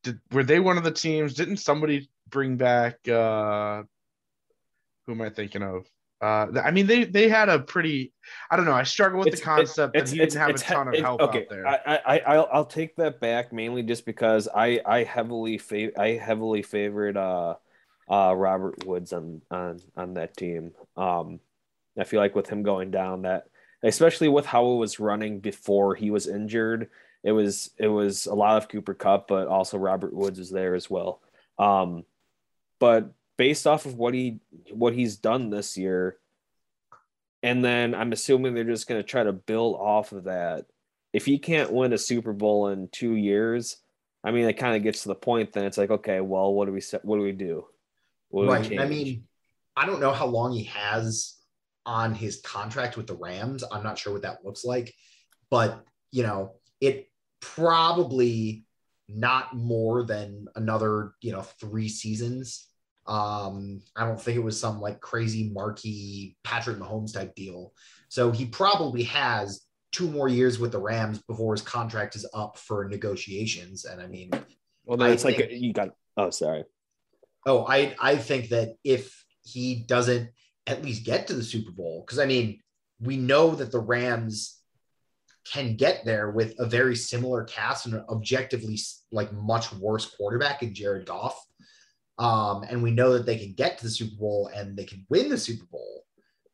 [0.04, 1.34] did were they one of the teams?
[1.34, 3.84] Didn't somebody bring back uh
[5.06, 5.86] who am I thinking of?
[6.22, 8.12] Uh, I mean, they they had a pretty.
[8.50, 8.72] I don't know.
[8.74, 10.94] I struggle with It's- the concept it's- that he didn't have a it's- ton of
[10.96, 11.68] it's- help okay, out there.
[11.68, 16.12] I, I, I'll, I'll take that back mainly just because I, I heavily fav- I
[16.14, 17.56] heavily favored uh,
[18.10, 20.72] uh, Robert Woods on, on, on that team.
[20.98, 21.40] Um,
[22.00, 23.44] I feel like with him going down, that
[23.84, 26.90] especially with how it was running before he was injured,
[27.24, 30.74] it was it was a lot of Cooper Kupp, but also Robert Woods was there
[30.74, 31.22] as well.
[31.60, 32.04] Um,
[32.80, 34.40] but based off of what he
[34.72, 36.18] what he's done this year,
[37.44, 40.66] and then I'm assuming they're just going to try to build off of that.
[41.14, 43.78] If he can't win a Super Bowl in two years,
[44.24, 45.54] I mean, it kind of gets to the point.
[45.54, 47.06] Then it's like, okay, well, what do we set?
[47.06, 47.66] What do we do?
[48.32, 48.70] We right.
[48.70, 49.26] and I mean,
[49.76, 51.36] I don't know how long he has
[51.86, 53.64] on his contract with the Rams.
[53.72, 54.94] I'm not sure what that looks like,
[55.50, 57.10] but you know, it
[57.40, 58.66] probably
[59.08, 62.68] not more than another, you know, three seasons.
[63.08, 67.74] Um, I don't think it was some like crazy marquee Patrick Mahomes type deal.
[68.10, 72.58] So he probably has two more years with the Rams before his contract is up
[72.58, 73.86] for negotiations.
[73.86, 74.32] And I mean,
[74.86, 75.90] well, I it's like you got.
[76.18, 76.64] Oh, sorry.
[77.46, 80.30] Oh, I I think that if he doesn't
[80.66, 82.60] at least get to the Super Bowl, because I mean,
[83.00, 84.60] we know that the Rams
[85.52, 88.80] can get there with a very similar cast and an objectively
[89.12, 91.40] like much worse quarterback in Jared Goff.
[92.18, 95.06] Um, and we know that they can get to the Super Bowl and they can
[95.10, 96.04] win the Super Bowl.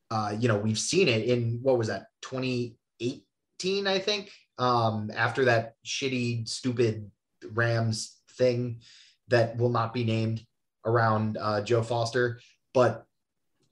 [0.10, 4.32] Uh, you know, we've seen it in what was that 2018, I think.
[4.58, 7.10] Um, after that shitty, stupid
[7.54, 8.82] Rams thing
[9.30, 10.46] that will not be named
[10.86, 12.40] around uh, Joe Foster.
[12.74, 13.06] But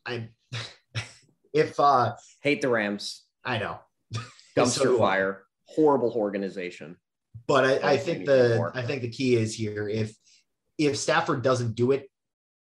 [0.06, 0.30] I,
[1.54, 3.26] if uh, Hate the Rams.
[3.44, 3.80] I know,
[4.56, 5.44] Dumpster fire.
[5.66, 6.98] Horrible organization.
[7.48, 8.72] but I, I think the more.
[8.76, 10.16] I think the key is here if
[10.78, 12.10] if Stafford doesn't do it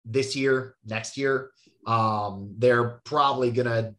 [0.05, 1.51] this year, next year,
[1.87, 3.95] um, they're probably gonna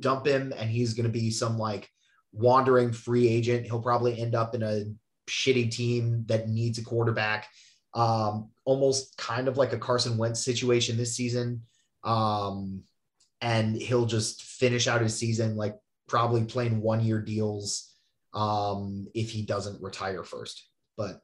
[0.00, 1.88] dump him, and he's gonna be some like
[2.32, 3.66] wandering free agent.
[3.66, 4.84] He'll probably end up in a
[5.28, 7.48] shitty team that needs a quarterback.
[7.94, 11.62] Um, almost kind of like a Carson Wentz situation this season.
[12.04, 12.82] Um,
[13.40, 15.76] and he'll just finish out his season like
[16.12, 17.90] probably playing one year deals
[18.34, 20.68] um, if he doesn't retire first.
[20.98, 21.22] But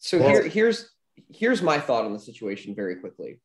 [0.00, 0.90] So Well- here, here's
[1.30, 3.40] here's my thought on the situation very quickly.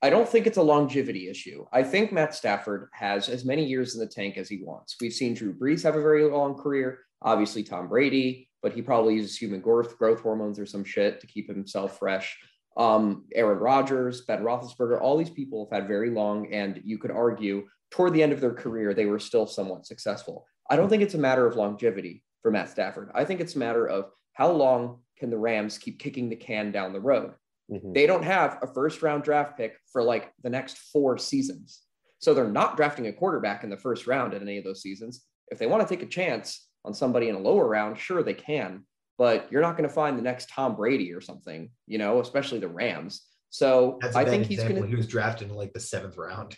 [0.00, 1.66] I don't think it's a longevity issue.
[1.72, 4.96] I think Matt Stafford has as many years in the tank as he wants.
[5.00, 9.14] We've seen Drew Brees have a very long career, obviously Tom Brady, but he probably
[9.14, 12.38] uses human growth growth hormones or some shit to keep himself fresh.
[12.76, 17.10] Um, Aaron Rodgers, Ben Roethlisberger, all these people have had very long, and you could
[17.10, 20.46] argue toward the end of their career they were still somewhat successful.
[20.68, 23.10] I don't think it's a matter of longevity for Matt Stafford.
[23.14, 26.72] I think it's a matter of how long can the Rams keep kicking the can
[26.72, 27.34] down the road?
[27.70, 27.94] Mhm.
[27.94, 31.82] They don't have a first round draft pick for like the next four seasons.
[32.18, 35.24] So they're not drafting a quarterback in the first round in any of those seasons.
[35.50, 38.34] If they want to take a chance on somebody in a lower round, sure they
[38.34, 38.84] can,
[39.18, 42.58] but you're not going to find the next Tom Brady or something, you know, especially
[42.58, 43.26] the Rams.
[43.50, 46.56] So that's I think he's going to He was drafted in like the seventh round.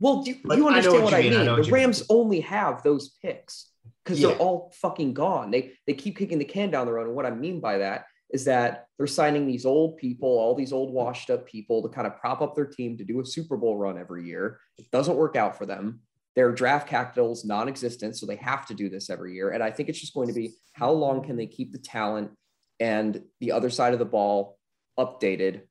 [0.00, 1.30] Well, do, Like, you I understand what what, you I mean.
[1.32, 1.44] Mean?
[1.46, 1.82] know The what you mean.
[1.82, 3.70] Rams only have those picks
[4.04, 4.28] because Yeah.
[4.28, 5.50] they're all fucking gone.
[5.50, 7.06] They they keep kicking the can down the road.
[7.06, 10.72] And what I mean by that is that they're signing these old people, all these
[10.72, 13.56] old washed up people to kind of prop up their team to do a Super
[13.56, 14.58] Bowl run every year.
[14.78, 16.00] It doesn't work out for them.
[16.34, 19.50] Their draft capital's non-existent, so they have to do this every year.
[19.50, 22.32] And I think it's just going to be how long can they keep the talent
[22.80, 24.58] and the other side of the ball
[24.98, 25.62] updated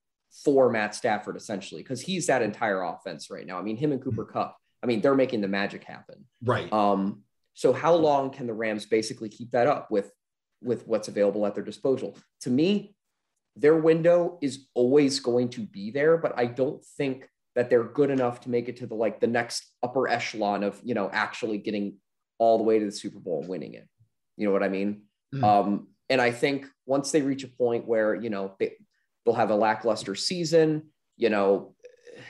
[0.44, 3.58] for Matt Stafford, essentially, because he's that entire offense right now.
[3.58, 6.26] I mean, him and Cooper Kupp, I mean, they're making the magic happen.
[6.44, 6.72] Right.
[6.72, 7.22] Um,
[7.54, 10.12] so how long can the Rams basically keep that up with
[10.62, 12.18] with what's available at their disposal?
[12.42, 12.96] To me,
[13.56, 18.10] their window is always going to be there, but I don't think that they're good
[18.10, 21.58] enough to make it to the like the next upper echelon of you know actually
[21.58, 21.98] getting
[22.38, 23.88] all the way to the Super Bowl and winning it.
[24.36, 25.04] You know what I mean?
[25.34, 25.44] Mm.
[25.44, 28.74] Um, and I think once they reach a point where you know they,
[29.26, 30.84] they'll have a lackluster season,
[31.18, 31.76] you know,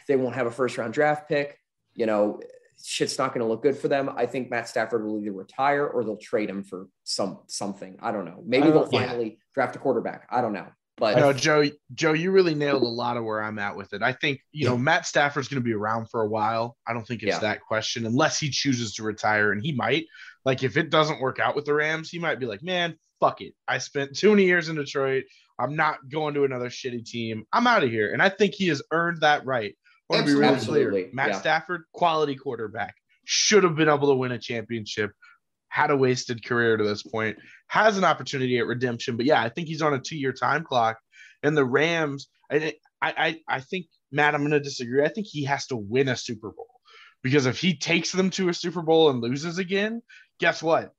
[0.07, 1.59] they won't have a first round draft pick,
[1.93, 2.39] you know,
[2.83, 4.09] shit's not going to look good for them.
[4.15, 7.97] I think Matt Stafford will either retire or they'll trade him for some something.
[8.01, 8.43] I don't know.
[8.45, 9.07] Maybe I they'll don't- yeah.
[9.07, 10.27] finally draft a quarterback.
[10.29, 10.67] I don't know.
[10.97, 14.01] But No, Joe, Joe, you really nailed a lot of where I'm at with it.
[14.01, 16.77] I think, you know, Matt Stafford's going to be around for a while.
[16.87, 17.39] I don't think it's Yeah.
[17.39, 20.05] that question unless he chooses to retire and he might.
[20.45, 23.41] Like if it doesn't work out with the Rams, he might be like, "Man, fuck
[23.41, 23.53] it.
[23.67, 25.25] I spent too many years in Detroit.
[25.59, 27.45] I'm not going to another shitty team.
[27.53, 29.75] I'm out of here." And I think he has earned that right.
[30.09, 31.01] I want to be really Absolutely.
[31.03, 31.13] clear.
[31.13, 31.39] Matt Yeah.
[31.39, 35.11] Stafford, quality quarterback, should have been able to win a championship.
[35.69, 37.37] had a wasted career to this point,
[37.67, 39.17] has an opportunity at redemption.
[39.17, 40.97] But yeah, I think he's on a two year time clock.
[41.43, 45.03] And the Rams, I, I, I think, Matt, I'm going to disagree.
[45.03, 46.69] I think he has to win a Super Bowl
[47.23, 50.01] because if he takes them to a Super Bowl and loses again,
[50.39, 50.93] guess what?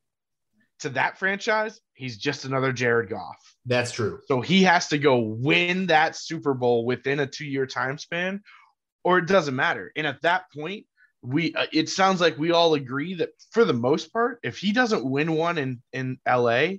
[0.80, 3.36] To that franchise, he's just another Jared Goff.
[3.64, 4.20] That's true.
[4.28, 8.42] So he has to go win that Super Bowl within a two year time span,
[9.02, 9.90] or it doesn't matter.
[9.96, 10.84] And at that point,
[11.22, 14.72] we uh, it sounds like we all agree that for the most part, if he
[14.72, 16.74] doesn't win one in in LA,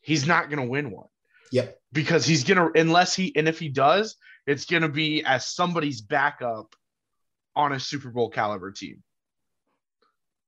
[0.00, 1.08] he's not going to win one.
[1.52, 1.78] Yep.
[1.92, 6.74] Because he's gonna unless he and if he does, it's gonna be as somebody's backup
[7.54, 9.02] on a Super Bowl caliber team.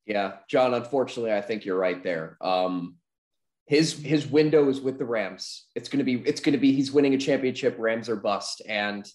[0.09, 0.73] Yeah, John.
[0.73, 2.39] Unfortunately, I think you're right there.
[2.41, 2.97] Um,
[3.67, 5.67] his his window is with the Rams.
[5.75, 7.77] It's gonna be it's gonna be he's winning a championship.
[7.79, 9.07] Rams are bust, and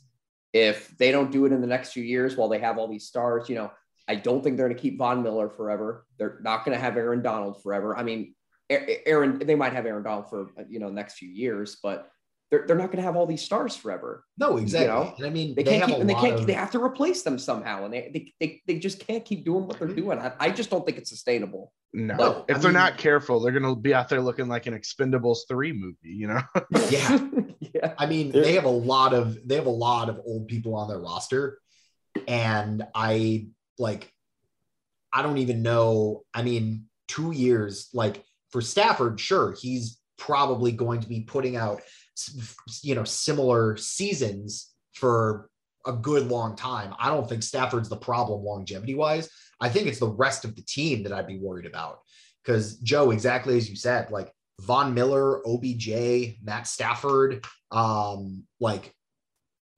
[0.53, 3.07] if they don't do it in the next few years while they have all these
[3.07, 3.71] stars, you know,
[4.07, 6.05] I don't think they're to keep Von Miller forever.
[6.19, 7.97] They're not to have Aaron Donald forever.
[7.97, 8.35] I mean,
[8.69, 12.07] Aaron, they might have Aaron Donald for you know the next few years, but
[12.53, 14.23] they're, they're not going to have all these stars forever.
[14.37, 14.85] No, exactly.
[14.85, 15.13] You know?
[15.17, 16.33] And I mean, they, they can't keep, and they can't.
[16.35, 16.45] Of...
[16.45, 19.65] They have to replace them somehow, and they they, they, they just can't keep doing
[19.65, 19.97] what they're mm-hmm.
[19.97, 20.19] doing.
[20.19, 21.73] I, I just don't think it's sustainable.
[21.93, 24.47] No, but, if I they're mean, not careful, they're going to be out there looking
[24.47, 25.97] like an Expendables three movie.
[26.03, 26.41] You know?
[26.91, 27.19] yeah,
[27.59, 27.93] yeah.
[27.97, 30.87] I mean, they have a lot of they have a lot of old people on
[30.87, 31.57] their roster,
[32.27, 33.47] and I
[33.79, 34.11] like.
[35.11, 36.21] I don't even know.
[36.35, 41.81] I mean, two years like for Stafford, sure, he's probably going to be putting out
[42.83, 45.49] you know similar seasons for
[45.85, 46.93] a good long time.
[46.97, 49.29] I don't think Stafford's the problem longevity wise.
[49.59, 51.99] I think it's the rest of the team that I'd be worried about.
[52.43, 58.93] Because Joe, exactly as you said, like Von Miller, OBJ, Matt Stafford, um, like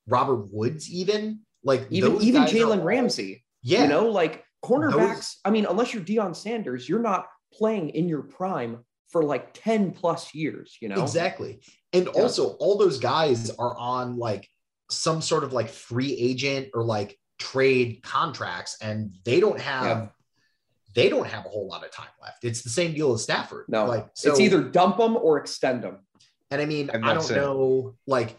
[0.07, 3.43] Robert Woods, even like even even Jalen Ramsey.
[3.63, 5.15] Yeah, you know, like cornerbacks.
[5.15, 9.53] Those, I mean, unless you're Deion Sanders, you're not playing in your prime for like
[9.53, 11.01] 10 plus years, you know?
[11.01, 11.61] Exactly.
[11.95, 12.21] And yeah.
[12.21, 14.47] also, all those guys are on like
[14.89, 19.85] some sort of like free agent or like trade contracts, and they don't have.
[19.85, 20.07] Yeah.
[20.93, 22.45] They don't have a whole lot of time left.
[22.45, 23.65] It's the same deal as Stafford.
[23.67, 25.99] No, like so, it's either dump them or extend them.
[26.51, 27.35] And I mean, and I don't it.
[27.35, 28.37] know, like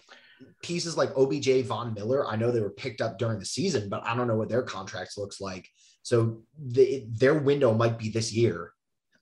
[0.63, 2.27] pieces like OBJ, Von Miller.
[2.27, 4.63] I know they were picked up during the season, but I don't know what their
[4.63, 5.69] contracts looks like.
[6.03, 8.73] So the, their window might be this year,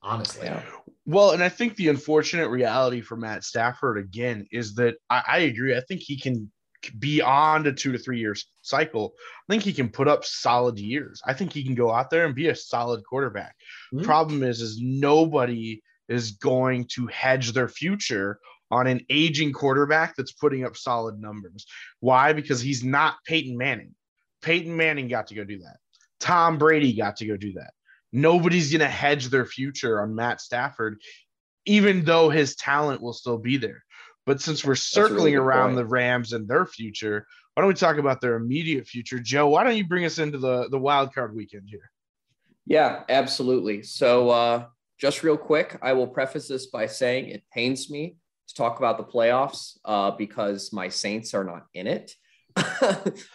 [0.05, 0.47] honestly.
[0.47, 0.61] Yeah.
[1.05, 5.37] Well, and I think the unfortunate reality for Matt Stafford again is that I, I
[5.39, 5.75] agree.
[5.75, 6.51] I think he can
[6.99, 9.13] beyond a two to three years cycle.
[9.49, 11.21] I think he can put up solid years.
[11.25, 13.55] I think he can go out there and be a solid quarterback.
[13.93, 14.05] Mm-hmm.
[14.05, 18.39] Problem is, is nobody is going to hedge their future
[18.71, 21.65] on an aging quarterback that's putting up solid numbers.
[21.99, 22.33] Why?
[22.33, 23.93] Because he's not Peyton Manning.
[24.41, 25.77] Peyton Manning got to go do that.
[26.19, 27.71] Tom Brady got to go do that.
[28.15, 31.01] Nobody's going to hedge their future on Matt Stafford,
[31.65, 33.83] even though his talent will still be there.
[34.25, 35.77] But since we're circling really around point.
[35.77, 39.19] the Rams and their future, why don't we talk about their immediate future?
[39.19, 41.91] Joe, why don't you bring us into the, the wild card weekend here?
[42.65, 43.83] Yeah, absolutely.
[43.83, 44.65] So, uh,
[44.97, 48.15] just real quick, I will preface this by saying it pains me
[48.47, 52.13] to talk about the playoffs uh, because my Saints are not in it.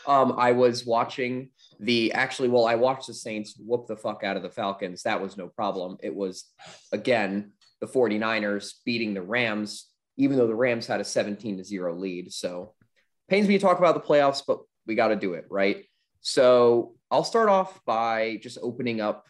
[0.07, 4.37] um, I was watching the actually, well, I watched the Saints whoop the fuck out
[4.37, 5.03] of the Falcons.
[5.03, 5.97] That was no problem.
[6.03, 6.45] It was,
[6.93, 9.89] again, the 49ers beating the Rams,
[10.19, 12.33] even though the Rams had a 17 to 0 lead.
[12.33, 12.75] So
[13.29, 15.85] pains me to talk about the playoffs, but we got to do it, right?
[16.21, 19.27] So I'll start off by just opening up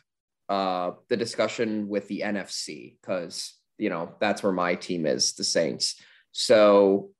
[0.48, 5.44] uh, the discussion with the NFC because, you know, that's where my team is, the
[5.44, 6.02] Saints.
[6.32, 7.10] So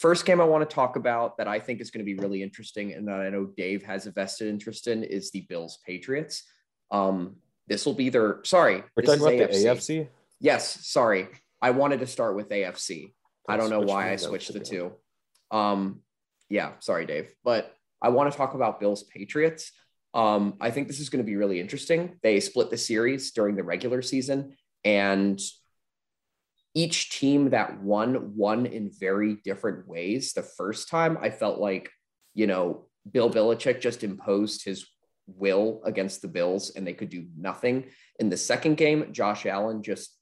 [0.00, 2.42] first game I want to talk about that I think is going to be really
[2.42, 6.42] interesting and that I know Dave has a vested interest in is the Bills Patriots.
[6.90, 7.36] Um,
[7.68, 8.82] this will be their sorry.
[8.96, 9.62] We're talking about AFC.
[9.62, 10.08] the AFC.
[10.40, 11.28] Yes, sorry.
[11.60, 13.12] I wanted to start with AFC.
[13.48, 14.92] I don't know why I switched the two.
[15.50, 16.00] Um,
[16.48, 19.70] yeah, sorry, Dave, but I want to talk about Bills Patriots.
[20.14, 22.18] Um, I think this is going to be really interesting.
[22.22, 25.38] They split the series during the regular season, and
[26.74, 30.32] each team that won won in very different ways.
[30.32, 31.90] The first time I felt like,
[32.34, 34.86] you know, Bill Belichick just imposed his
[35.26, 37.86] will against the Bills and they could do nothing.
[38.18, 40.16] In the second game, Josh Allen just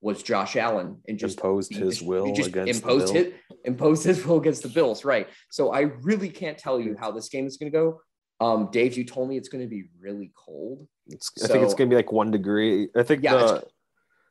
[0.00, 3.32] was Josh Allen and just imposed his will just against imposed his
[3.64, 5.04] imposed his will against the Bills.
[5.04, 5.28] Right.
[5.50, 8.00] So I really can't tell you how this game is going to go.
[8.40, 10.86] Um, Dave, you told me it's going to be really cold.
[11.08, 12.88] It's, so, I think it's going to be like one degree.
[12.96, 13.64] I think yeah, the,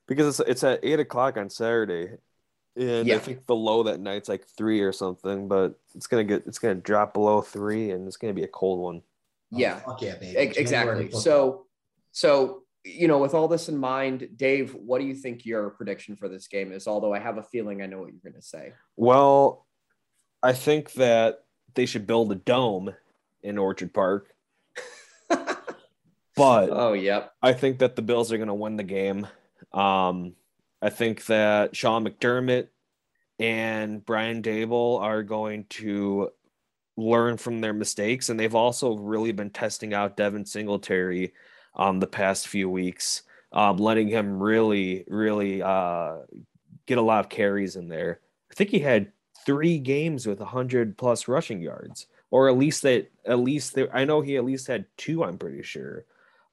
[0.07, 2.17] because it's, it's at eight o'clock on Saturday,
[2.75, 3.15] and yeah.
[3.15, 5.47] I think the low that night's like three or something.
[5.47, 8.79] But it's gonna get it's gonna drop below three, and it's gonna be a cold
[8.79, 9.01] one.
[9.49, 10.37] Yeah, oh, yeah, baby.
[10.57, 11.09] exactly.
[11.11, 11.67] So,
[12.11, 16.15] so you know, with all this in mind, Dave, what do you think your prediction
[16.15, 16.87] for this game is?
[16.87, 18.73] Although I have a feeling I know what you're going to say.
[18.95, 19.65] Well,
[20.41, 21.43] I think that
[21.75, 22.93] they should build a dome
[23.43, 24.33] in Orchard Park.
[25.29, 25.65] but
[26.35, 27.33] Oh, yep.
[27.41, 29.27] I think that the Bills are going to win the game.
[29.73, 30.33] Um,
[30.81, 32.67] I think that Sean McDermott
[33.39, 36.29] and Brian Daboll are going to
[36.95, 41.33] learn from their mistakes, and they've also really been testing out Devin Singletary
[41.75, 46.17] um, the past few weeks, um, letting him really, really uh,
[46.87, 48.19] get a lot of carries in there.
[48.51, 49.11] I think he had
[49.45, 54.05] three games with 100 plus rushing yards, or at least that at least there, I
[54.05, 55.23] know he at least had two.
[55.23, 56.05] I'm pretty sure.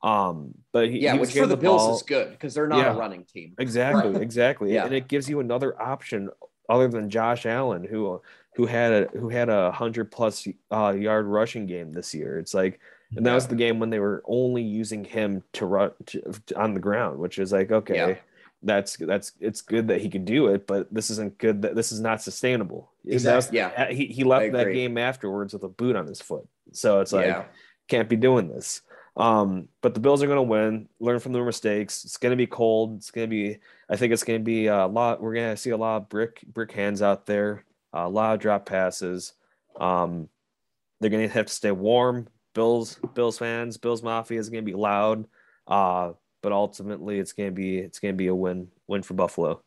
[0.04, 2.78] Um, but he, Yeah, he which for the Bills ball- is good because they're not
[2.80, 2.94] Yeah.
[2.94, 3.54] a running team.
[3.58, 4.20] Exactly, Right.
[4.22, 4.74] exactly.
[4.74, 4.84] Yeah.
[4.84, 6.28] And it gives you another option
[6.68, 8.20] other than Josh Allen, who
[8.56, 12.38] who had a who had a hundred plus uh, yard rushing game this year.
[12.38, 12.78] It's like,
[13.16, 16.22] and that was the game when they were only using him to run to,
[16.54, 18.14] on the ground, which is like, okay, Yeah.
[18.62, 21.62] that's that's it's good that he could do it, but this isn't good.
[21.62, 22.92] That this is not sustainable.
[23.04, 23.58] Was- Exactly.
[23.58, 23.90] Yeah.
[23.90, 26.46] he he left that game afterwards with a boot on his foot.
[26.72, 27.44] So it's like yeah.
[27.88, 28.82] can't be doing this.
[29.16, 32.04] Um, but the Bills are going to win, learn from their mistakes.
[32.04, 32.96] It's going to be cold.
[32.96, 33.58] It's going to be,
[33.88, 35.22] I think it's going to be a lot.
[35.22, 38.40] We're going to see a lot of brick, brick hands out there, a lot of
[38.40, 39.34] drop passes.
[39.78, 40.28] Um,
[41.00, 42.28] they're going to have to stay warm.
[42.54, 45.26] Bills, Bills fans, Bills Mafia is going to be loud.
[45.66, 46.12] Uh,
[46.42, 49.62] but ultimately it's going to be, it's going to be a win, win for Buffalo.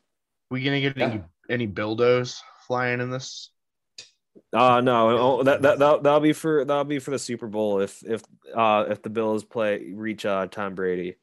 [0.50, 3.50] We gonna get any any buildos flying in this?
[4.54, 7.80] Uh no, oh, that that that that'll be for that'll be for the Super Bowl
[7.80, 8.24] if if
[8.56, 11.16] uh if the Bills play reach uh Tom Brady.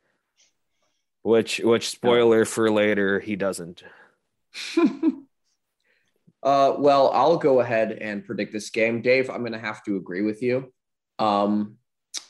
[1.22, 3.82] Which which spoiler for later he doesn't.
[6.44, 9.00] Uh, well, I'll go ahead and predict this game.
[9.00, 10.70] Dave, I'm going to have to agree with you.
[11.18, 11.78] Um,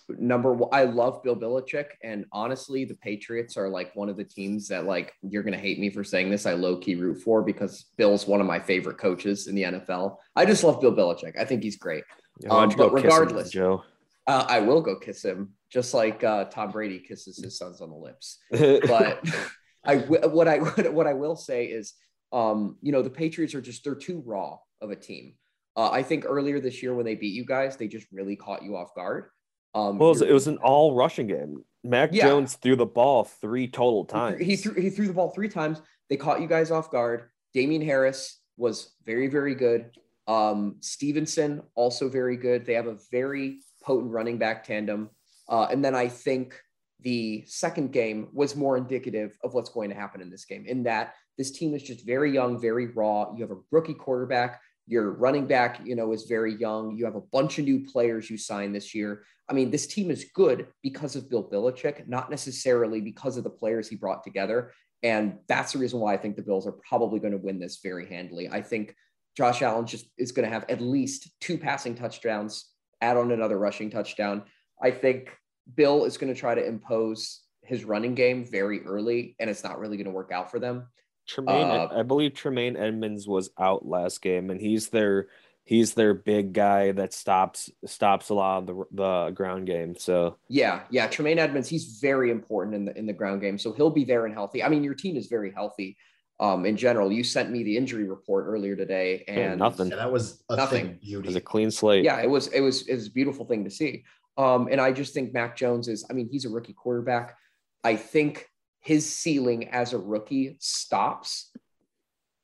[0.09, 4.25] number one, I love Bill Belichick, and honestly, the Patriots are like one of the
[4.25, 6.47] teams that like you're going to hate me for saying this.
[6.47, 10.17] I low key root for because Bill's one of my favorite coaches in the NFL.
[10.37, 11.39] I just love Bill Belichick.
[11.39, 12.05] I think he's great.
[12.41, 13.83] Don't Um, but kiss him, regardless- Joe?
[14.27, 17.91] Uh, I will go kiss him, just like uh, Tom Brady kisses his sons on
[17.91, 18.39] the lips.
[18.51, 19.23] but
[19.85, 20.59] I w- what I
[20.91, 21.93] what I will say is,
[22.33, 25.35] um, you know, the Patriots are just they're too raw of a team.
[25.77, 28.63] Uh, I think earlier this year when they beat you guys, they just really caught
[28.63, 29.27] you off guard.
[29.75, 31.65] Um, well, it was, it was an all rushing game.
[31.83, 32.29] Mac Yeah.
[32.29, 34.41] Jones threw the ball three total times.
[34.41, 35.83] He threw he threw the ball three times.
[36.09, 37.29] They caught you guys off guard.
[37.53, 39.91] Damien Harris was very very good.
[40.27, 42.65] Um, Stevenson also very good.
[42.65, 45.11] They have a very potent running back tandem.
[45.49, 46.59] Uh, and then I think
[47.01, 50.65] the second game was more indicative of what's going to happen in this game.
[50.67, 53.35] In that this team is just very young, very raw.
[53.35, 54.61] You have a rookie quarterback.
[54.87, 56.97] Your running back, you know, is very young.
[56.97, 59.25] You have a bunch of new players you signed this year.
[59.49, 63.51] I mean, this team is good because of Bill Belichick, not necessarily because of the
[63.51, 64.73] players he brought together.
[65.03, 67.81] And that's the reason why I think the Bills are probably going to win this
[67.83, 68.49] very handily.
[68.49, 68.95] I think
[69.37, 72.71] Josh Allen just is going to have at least two passing touchdowns,
[73.01, 74.45] add on another rushing touchdown.
[74.83, 75.31] I think
[75.75, 79.79] Bill is going to try to impose his running game very early, and it's not
[79.79, 80.87] really going to work out for them.
[81.27, 85.29] Tremaine, Uh, I believe Tremaine Edmunds was out last game, and he's their
[85.67, 89.97] he's their big guy that stops stops a lot of the the ground game.
[89.97, 91.07] So Yeah, yeah.
[91.07, 94.27] Tremaine Edmunds, he's very important in the in the ground game, so he'll be there
[94.27, 94.63] and healthy.
[94.63, 95.97] I mean, your team is very healthy
[96.41, 97.11] um, in general.
[97.13, 99.89] You sent me the injury report earlier today, Yeah, and nothing.
[99.89, 100.87] Yeah, that was a Nothing.
[100.87, 101.27] thing beauty.
[101.27, 102.05] it was a clean slate.
[102.05, 104.05] yeah, it was it was it was a beautiful thing to see.
[104.37, 106.05] Um, and I just think Mac Jones is.
[106.11, 107.37] I mean, he's a rookie quarterback.
[107.85, 108.49] I think
[108.85, 111.51] his ceiling as a rookie stops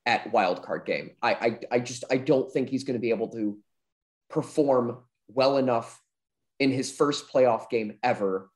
[0.06, 1.10] at wild card game.
[1.22, 3.58] I I, I just I don't think he's going to be able to
[4.28, 6.00] perform well enough
[6.58, 8.50] in his first playoff game ever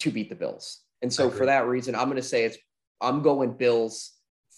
[0.00, 0.80] to beat the Bills.
[1.02, 2.58] And so for that reason, I'm going to say it's
[3.00, 4.12] I'm going Bills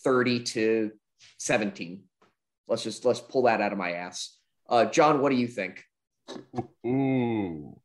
[0.04, 0.92] 30 to
[1.38, 2.04] 17.
[2.68, 4.38] Let's just let's pull that out of my ass.
[4.68, 5.84] Uh, John, what do you think?
[6.86, 7.80] Ooh.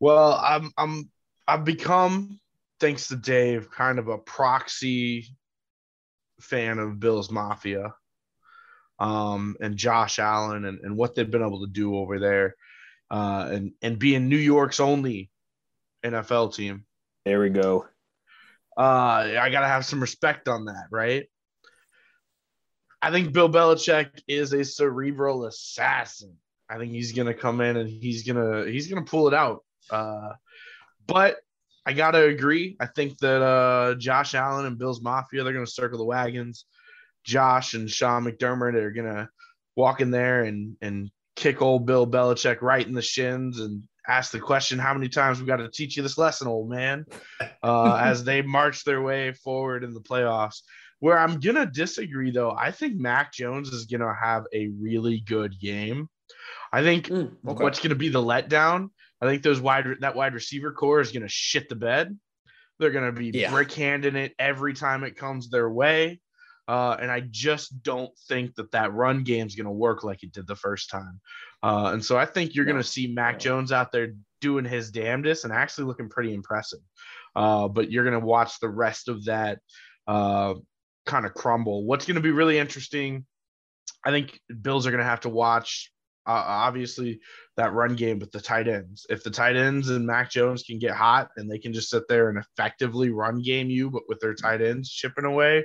[0.00, 1.10] Well, I'm I'm
[1.46, 2.40] I've become,
[2.82, 5.36] thanks to Dave, kind of a proxy
[6.40, 7.94] fan of Bills Mafia.
[8.98, 12.56] Um, and Josh Allen and, and what they've been able to do over there.
[13.10, 15.30] Uh, and and being New York's only
[16.04, 16.84] NFL team.
[17.24, 17.86] There we go.
[18.76, 21.26] Uh, I gotta have some respect on that, right?
[23.00, 26.36] I think Bill Belichick is a cerebral assassin.
[26.68, 29.64] I think he's gonna come in and he's gonna he's gonna pull it out.
[29.90, 30.32] Uh,
[31.06, 31.36] but
[31.84, 32.76] I gotta agree.
[32.80, 36.64] I think that uh, Josh Allen and Bill's Mafia they're gonna circle the wagons.
[37.24, 39.28] Josh and Sean McDermott are gonna
[39.76, 44.32] walk in there and and kick old Bill Belichick right in the shins and ask
[44.32, 47.04] the question, how many times we got to teach you this lesson, old man,
[47.62, 50.62] uh, as they march their way forward in the playoffs.
[50.98, 55.58] Where I'm gonna disagree though, I think Mac Jones is gonna have a really good
[55.58, 56.08] game.
[56.72, 57.62] I think Mm, okay.
[57.62, 58.90] what's gonna be the letdown.
[59.22, 62.18] I think those wide that wide receiver core is gonna shit the bed.
[62.78, 63.50] They're gonna be Yeah.
[63.52, 66.20] brick handing it every time it comes their way.
[66.68, 70.22] Uh, and I just don't think that that run game is going to work like
[70.22, 71.20] it did the first time.
[71.60, 72.72] Uh, and so I think you're No.
[72.72, 73.38] going to see Mac No.
[73.40, 76.78] Jones out there doing his damnedest and actually looking pretty impressive.
[77.34, 79.58] Uh, but you're going to watch the rest of that
[80.06, 80.54] uh,
[81.04, 81.84] kind of crumble.
[81.84, 83.26] What's going to be really interesting,
[84.04, 85.91] I think Bills are going to have to watch.
[86.26, 87.20] Uh, obviously,
[87.56, 89.06] that run game with the tight ends.
[89.10, 92.04] If the tight ends and Mac Jones can get hot and they can just sit
[92.08, 95.64] there and effectively run game you, but with their tight ends chipping away,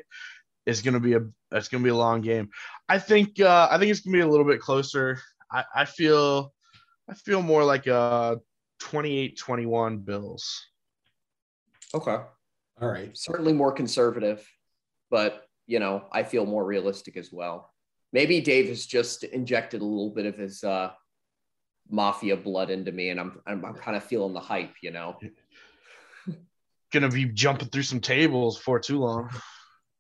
[0.66, 2.50] it's gonna be a it's gonna be a long game.
[2.90, 5.20] I think uh, I think it's gonna be a little bit closer.
[5.52, 6.54] I, I feel
[7.10, 8.40] I feel more like a
[8.82, 10.66] 28-21 Bills.
[11.94, 12.18] Okay.
[12.82, 13.16] All right.
[13.18, 14.46] Certainly more conservative,
[15.10, 17.72] but you know, I feel more realistic as well.
[18.18, 20.90] Maybe Dave has just injected a little bit of his uh,
[21.88, 24.74] mafia blood into me, and I'm I'm, I'm kind of feeling the hype.
[24.82, 25.20] You know.
[26.92, 29.30] Gonna be jumping through some tables for too long.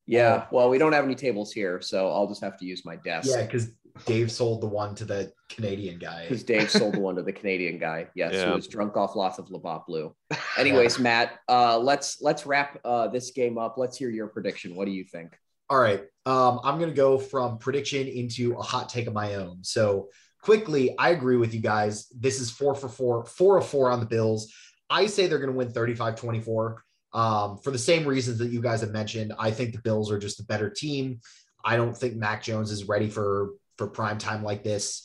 [0.07, 0.47] Yeah.
[0.51, 3.29] Well, we don't have any tables here, so I'll just have to use my desk.
[3.29, 3.69] Yeah, because
[4.07, 6.23] Dave sold the one to the Canadian guy.
[6.23, 8.07] Because Dave sold the one to the Canadian guy.
[8.15, 8.47] Yes, Yeah.
[8.47, 10.15] who was drunk off lots of Labatt Blue.
[10.57, 13.75] Anyways, Matt, uh, let's let's wrap uh, this game up.
[13.77, 14.75] Let's hear your prediction.
[14.75, 15.37] What do you think?
[15.69, 16.01] All right.
[16.25, 19.63] Um, I'm going to go from prediction into a hot take of my own.
[19.63, 20.09] So
[20.41, 22.07] quickly, I agree with you guys.
[22.09, 24.53] This is four for four, four of four on the Bills.
[24.89, 28.61] I say they're going to win 35 24 um, for the same reasons that you
[28.61, 29.33] guys have mentioned.
[29.37, 31.19] I think the Bills are just a better team.
[31.63, 35.03] I don't think Mac Jones is ready for for prime time like this,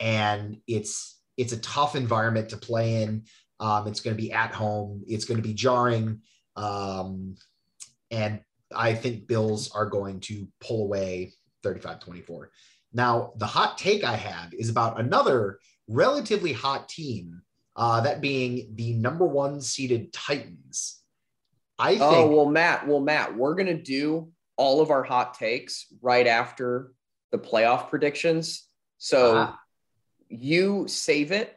[0.00, 3.24] and it's it's a tough environment to play in.
[3.60, 5.04] Um, it's going to be at home.
[5.06, 6.20] It's going to be jarring,
[6.56, 7.36] um,
[8.10, 8.40] and
[8.74, 11.32] I think Bills are going to pull away
[11.64, 12.48] 35-24.
[12.92, 15.58] Now, the hot take I have is about another
[15.88, 17.42] relatively hot team,
[17.76, 21.00] uh, that being the number one seeded Titans.
[21.78, 22.86] I think Oh well, Matt.
[22.86, 26.92] Well, Matt, we're gonna do all of our hot takes right after
[27.30, 28.68] the playoff predictions.
[28.98, 29.58] So Ah.
[30.28, 31.56] you save it,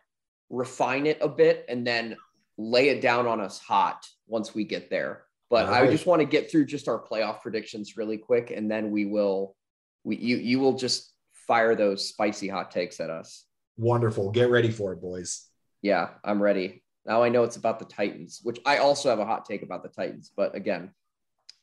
[0.49, 2.15] refine it a bit, and then
[2.57, 5.24] lay it down on us hot once we get there.
[5.49, 8.69] But All I just want to get through just our playoff predictions really quick, and
[8.69, 9.55] then we will.
[10.03, 11.11] We you you will just
[11.47, 13.45] fire those spicy hot takes at us.
[13.77, 14.31] wonderful.
[14.31, 15.47] Get ready for it, boys.
[15.81, 16.83] Yeah, I'm ready.
[17.05, 19.83] Now I know it's about the Titans, which I also have a hot take about
[19.83, 20.91] the Titans, but again,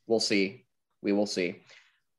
[0.06, 0.64] we'll see.
[1.02, 1.62] We will see.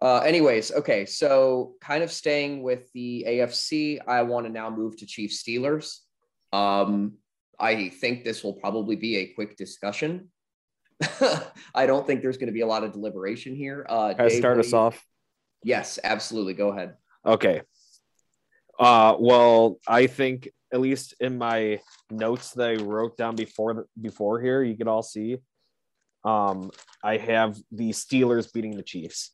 [0.02, 4.98] Uh, anyways, okay, so kind of staying with the AFC, I want to now move
[4.98, 6.00] to Chiefs Steelers.
[6.52, 7.14] Um,
[7.58, 10.30] I think this will probably be a quick discussion.
[11.76, 13.86] I don't think there's going to be a lot of deliberation here.
[13.90, 15.06] Uh, Can I Dave, start us you- off?
[15.64, 16.54] Yes, absolutely.
[16.54, 16.96] Go ahead.
[17.26, 17.62] Okay.
[18.78, 21.80] Uh, well, I think at least in my
[22.12, 25.38] notes that I wrote down before before here, you can all see.
[26.26, 26.72] Um,
[27.04, 29.32] I have the Steelers beating the Chiefs.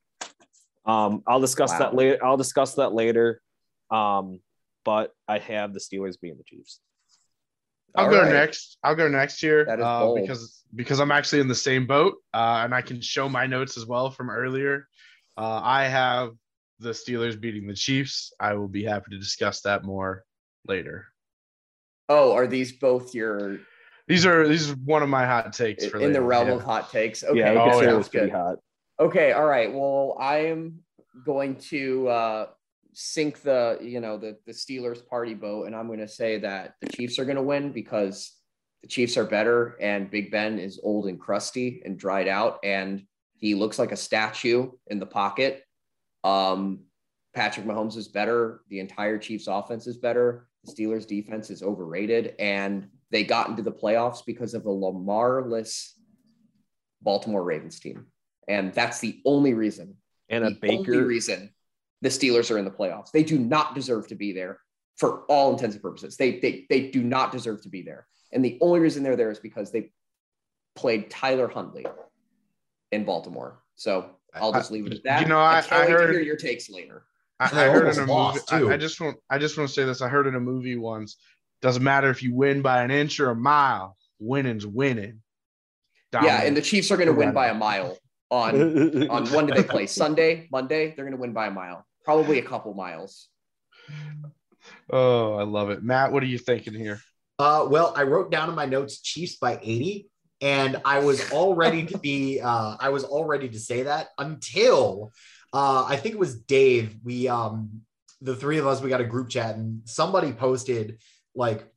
[0.85, 2.23] Um, I'll discuss that later.
[2.23, 3.41] I'll discuss that later.
[3.89, 4.39] Um,
[4.85, 6.79] but I have the Steelers beating the Chiefs.
[7.95, 8.31] I'll All go right.
[8.31, 8.77] next.
[8.83, 10.21] I'll go next here That is uh, bold.
[10.21, 13.77] because because I'm actually in the same boat uh, and I can show my notes
[13.77, 14.87] as well from earlier.
[15.37, 16.31] Uh, I have
[16.79, 18.31] the Steelers beating the Chiefs.
[18.39, 20.23] I will be happy to discuss that more
[20.67, 21.07] later.
[22.07, 23.59] Oh, are these both your
[24.07, 26.55] These are these are one of my hot takes for in the realm yeah.
[26.55, 27.23] of hot takes?
[27.23, 27.89] Okay, yeah, oh, yeah.
[27.89, 28.31] sounds good.
[28.31, 28.57] hot.
[28.99, 29.73] Okay, all right.
[29.73, 30.79] Well, I am
[31.23, 32.45] going to uh,
[32.93, 36.75] sink the you know the the Steelers party boat, and I'm going to say that
[36.81, 38.35] the Chiefs are going to win because
[38.81, 43.03] the Chiefs are better, and Big Ben is old and crusty and dried out, and
[43.33, 45.63] he looks like a statue in the pocket.
[46.23, 46.81] Um,
[47.33, 48.61] Patrick Mahomes is better.
[48.69, 50.47] The entire Chiefs offense is better.
[50.65, 55.93] The Steelers defense is overrated, and they got into the playoffs because of a Lamar-less
[57.01, 58.07] Baltimore Ravens team.
[58.47, 59.95] And that's the only reason.
[60.27, 61.05] And a the only Baker.
[61.05, 61.51] reason
[62.01, 63.11] the Steelers are in the playoffs.
[63.11, 64.59] They do not deserve to be there
[64.97, 66.17] for all intents and purposes.
[66.17, 68.07] They they they do not deserve to be there.
[68.31, 69.91] And the only reason they're there is because they
[70.75, 71.85] played Tyler Huntley
[72.91, 73.59] in Baltimore.
[73.75, 75.21] So I'll just leave it at that.
[75.21, 77.03] You know, I- can't I wait heard- to hear your takes later.
[77.41, 78.11] I, I heard in a movie.
[78.11, 78.71] lost, I, too.
[78.71, 79.17] I just want.
[79.29, 80.01] I just want to say this.
[80.01, 81.15] I heard in a movie once.
[81.61, 83.95] Doesn't matter if you win by an inch or a mile.
[84.19, 85.21] Winning's winning.
[86.11, 87.97] Yeah, and the Chiefs are going to win by a mile
[88.29, 89.87] on on when do they play?
[89.87, 90.93] Sunday, Monday.
[90.95, 93.27] They're going to win by a mile, probably a couple miles.
[94.89, 96.11] oh, I love it, Matt.
[96.11, 97.01] What are you thinking here?
[97.37, 100.09] Uh, well, I wrote down in my notes Chiefs by 80,
[100.41, 102.41] and I was all ready to be.
[102.49, 105.11] Uh, I was all ready to say that until
[105.53, 106.95] uh, I think it was Dave.
[107.03, 107.81] We um,
[108.21, 110.99] the three of us we got a group chat, and somebody posted
[111.35, 111.67] like,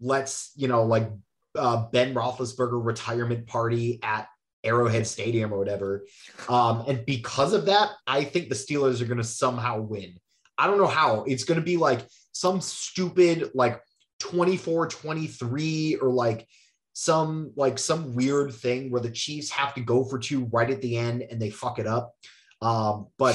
[0.00, 1.10] "Let's you know like
[1.54, 4.28] uh, Ben Roethlisberger retirement party at
[4.64, 6.06] Arrowhead Stadium or whatever."
[6.48, 10.14] Um, and because of that, I think the Steelers are going to somehow win.
[10.58, 11.24] I don't know how.
[11.24, 13.82] It's going to be like some stupid like
[14.20, 16.46] 24 23 or like
[16.92, 20.82] some like some weird thing where the Chiefs have to go for two right at
[20.82, 22.14] the end and they fuck it up.
[22.60, 23.34] Um, but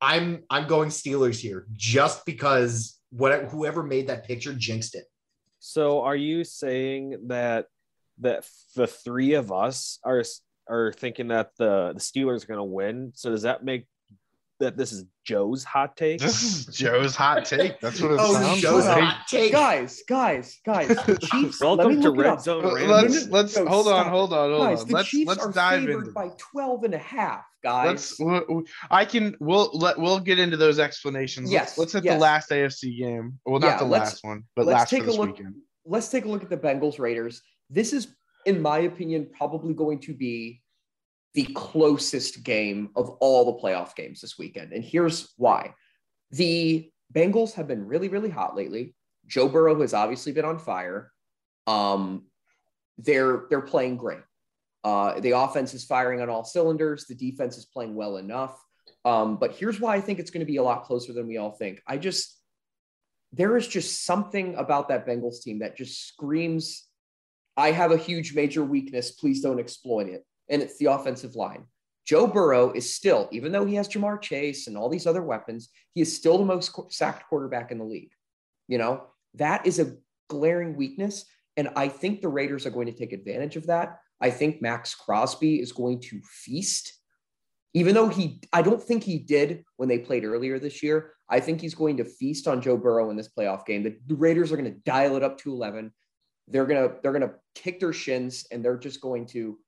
[0.00, 5.04] I'm I'm going Steelers here just because what whoever made that picture jinxed it.
[5.60, 7.66] So are you saying that
[8.20, 8.44] that
[8.76, 10.22] the three of us are
[10.68, 13.12] are thinking that the the Steelers are going to win?
[13.14, 13.86] So does that make
[14.60, 16.20] that this is Joe's hot take?
[16.20, 17.80] This is Joe's hot take.
[17.80, 19.02] That's what it Oh, sounds Joe's like.
[19.02, 19.50] hot take.
[19.52, 20.88] guys, guys, guys.
[20.88, 21.60] The Chiefs.
[21.60, 22.40] Welcome to look Red.
[22.40, 24.88] Zone Let's let's No, hold on, hold on, hold Guys, on.
[24.88, 26.36] the Let's Chiefs let's are dive favored into by this.
[26.52, 27.86] 12 and a half, guys.
[27.88, 28.16] Let's.
[28.18, 29.34] w- w- I can.
[29.40, 29.98] We'll let.
[29.98, 31.50] We'll get into those explanations.
[31.50, 32.14] Yes, Let's, let's hit yes.
[32.14, 33.38] the last AFC game.
[33.44, 35.56] Well, not Yeah, the last one, but let's last take for a this look- weekend.
[35.84, 37.42] Let's take a look at the Bengals Raiders.
[37.70, 38.08] This is,
[38.46, 40.62] in my opinion, probably going to be
[41.34, 44.72] the closest game of all the playoff games this weekend.
[44.72, 45.74] And here's why.
[46.30, 48.94] The Bengals have been really, really hot lately.
[49.26, 51.10] Joe Burrow has obviously been on fire.
[51.66, 52.26] Um,
[52.98, 54.20] they're they're playing great.
[54.84, 57.06] Uh, the offense is firing on all cylinders.
[57.06, 58.62] The defense is playing well enough.
[59.04, 61.38] Um, but here's why I think it's going to be a lot closer than we
[61.38, 61.82] all think.
[61.86, 62.38] I just
[63.32, 66.84] there is just something about that Bengals team that just screams,
[67.56, 69.12] I have a huge major weakness.
[69.12, 70.24] Please don't exploit it.
[70.48, 71.64] And it's the offensive line.
[72.06, 75.70] Joe Burrow is still, even though he has Ja'Marr Chase and all these other weapons,
[75.94, 78.10] he is still the most sacked quarterback in the league.
[78.68, 79.96] You know, that is a
[80.28, 81.24] glaring weakness.
[81.56, 84.00] And I think the Raiders are going to take advantage of that.
[84.20, 86.92] I think Maxx Crosby is going to feast
[87.74, 91.12] even though he I don't think he did when they played earlier this year.
[91.28, 93.82] I think he's going to feast on Joe Burrow in this playoff game.
[93.82, 95.92] The, the Raiders are going to dial it up to 11.
[96.48, 99.58] They're to they're to kick their shins and they're just going to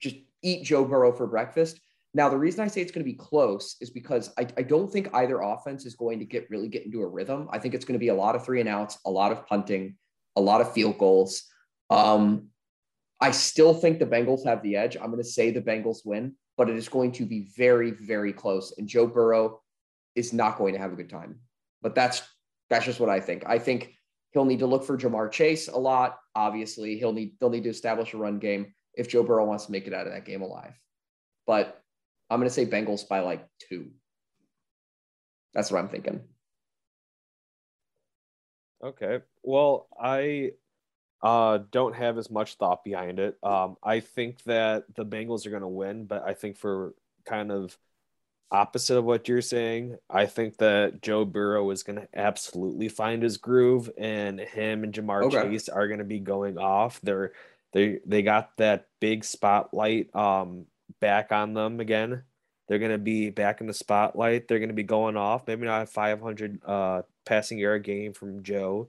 [0.00, 1.80] just eat Joe Burrow for breakfast.
[2.16, 4.90] Now, the reason I say it's going to be close is because I, I don't
[4.90, 7.48] think either offense is going to get really get into a rhythm.
[7.50, 9.46] I think it's going to be a lot of three and outs, a lot of
[9.46, 9.96] punting,
[10.36, 11.42] a lot of field goals.
[11.90, 12.48] Um,
[13.20, 14.96] I still think the Bengals have the edge.
[14.96, 18.32] I'm going to say the Bengals win, but it is going to be very, very
[18.32, 18.74] close.
[18.78, 19.60] And Joe Burrow
[20.14, 21.40] is not going to have a good time.
[21.82, 22.22] But that's
[22.70, 23.44] that's just what I think.
[23.46, 23.94] I think
[24.34, 26.18] he'll need to look for Ja'Marr Chase a lot.
[26.34, 29.72] Obviously, he'll need they'll need to establish a run game if Joe Burrow wants to
[29.72, 30.78] make it out of that game alive.
[31.46, 31.80] But
[32.28, 33.90] I'm going to say Bengals by like two.
[35.54, 36.20] That's what I'm thinking.
[38.82, 39.20] Okay.
[39.42, 40.50] Well, I
[41.22, 43.38] uh, don't have as much thought behind it.
[43.42, 47.52] Um, I think that the Bengals are going to win, but I think for kind
[47.52, 47.76] of
[48.50, 53.22] opposite of what you're saying, I think that Joe Burrow is going to absolutely find
[53.22, 55.50] his groove, and him and Ja'Marr Okay.
[55.50, 57.00] Chase are going to be going off.
[57.02, 57.32] They're
[57.72, 60.66] they they got that big spotlight um
[61.00, 62.22] back on them again.
[62.68, 64.48] They're going to be back in the spotlight.
[64.48, 65.46] They're going to be going off.
[65.46, 68.88] Maybe not a 500 uh, passing yard game from Joe,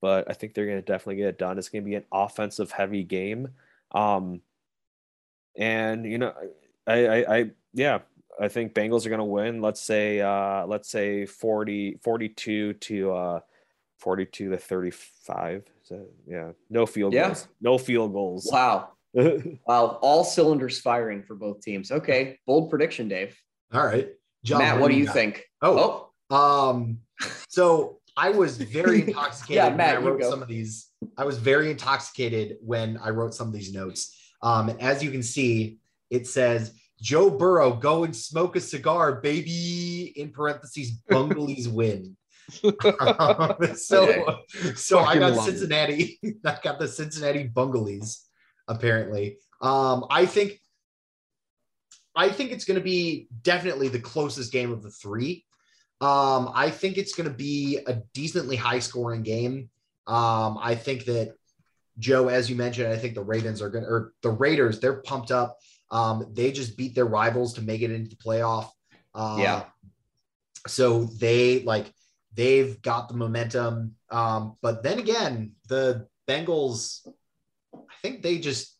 [0.00, 1.58] but I think they're going to definitely get it done.
[1.58, 3.48] It's going to be an offensive heavy game.
[3.92, 4.40] Um,
[5.56, 6.32] and you know,
[6.86, 7.98] I, I, I, yeah,
[8.40, 9.60] I think Bengals are going to win.
[9.60, 13.40] Let's say, uh, let's say 40, 42 to, uh,
[13.98, 15.64] 42 to 35.
[15.82, 17.26] So yeah, no field Yeah.
[17.28, 18.48] goals, no field goals.
[18.50, 18.90] Wow.
[19.66, 19.98] Wow.
[20.02, 21.90] All cylinders firing for both teams.
[21.90, 22.38] Okay.
[22.46, 23.36] Bold prediction, Dave.
[23.72, 24.08] All right.
[24.44, 25.14] John, Matt, what do you got?
[25.14, 25.44] think?
[25.60, 26.36] Oh, Oh,
[26.70, 26.98] Um,
[27.48, 30.88] so I was very intoxicated Yeah, when Matt, I wrote some of these.
[31.18, 34.16] I was very intoxicated when I wrote some of these notes.
[34.42, 35.78] Um, and as you can see,
[36.08, 40.12] it says Joe Burrow, go and smoke a cigar, baby.
[40.16, 42.16] In parentheses, Bungley's win.
[43.00, 44.40] Um, so,
[44.74, 45.40] so I got it.
[45.40, 46.20] Cincinnati.
[46.44, 48.24] I got the Cincinnati Bungleys.
[48.68, 50.60] Apparently, um, I think.
[52.16, 55.44] I think it's going to be definitely the closest game of the three.
[56.00, 59.70] Um, I think it's going to be a decently high scoring game.
[60.08, 61.34] Um, I think that
[62.00, 65.02] Joe, as you mentioned, I think the Ravens are going to, or the Raiders, they're
[65.02, 65.58] pumped up.
[65.90, 68.70] Um, they just beat their rivals to make it into the playoff.
[69.14, 69.64] Uh, Yeah.
[70.66, 71.92] So they like,
[72.34, 73.94] they've got the momentum.
[74.10, 77.06] Um, but then again, the Bengals,
[77.74, 78.76] I think they just,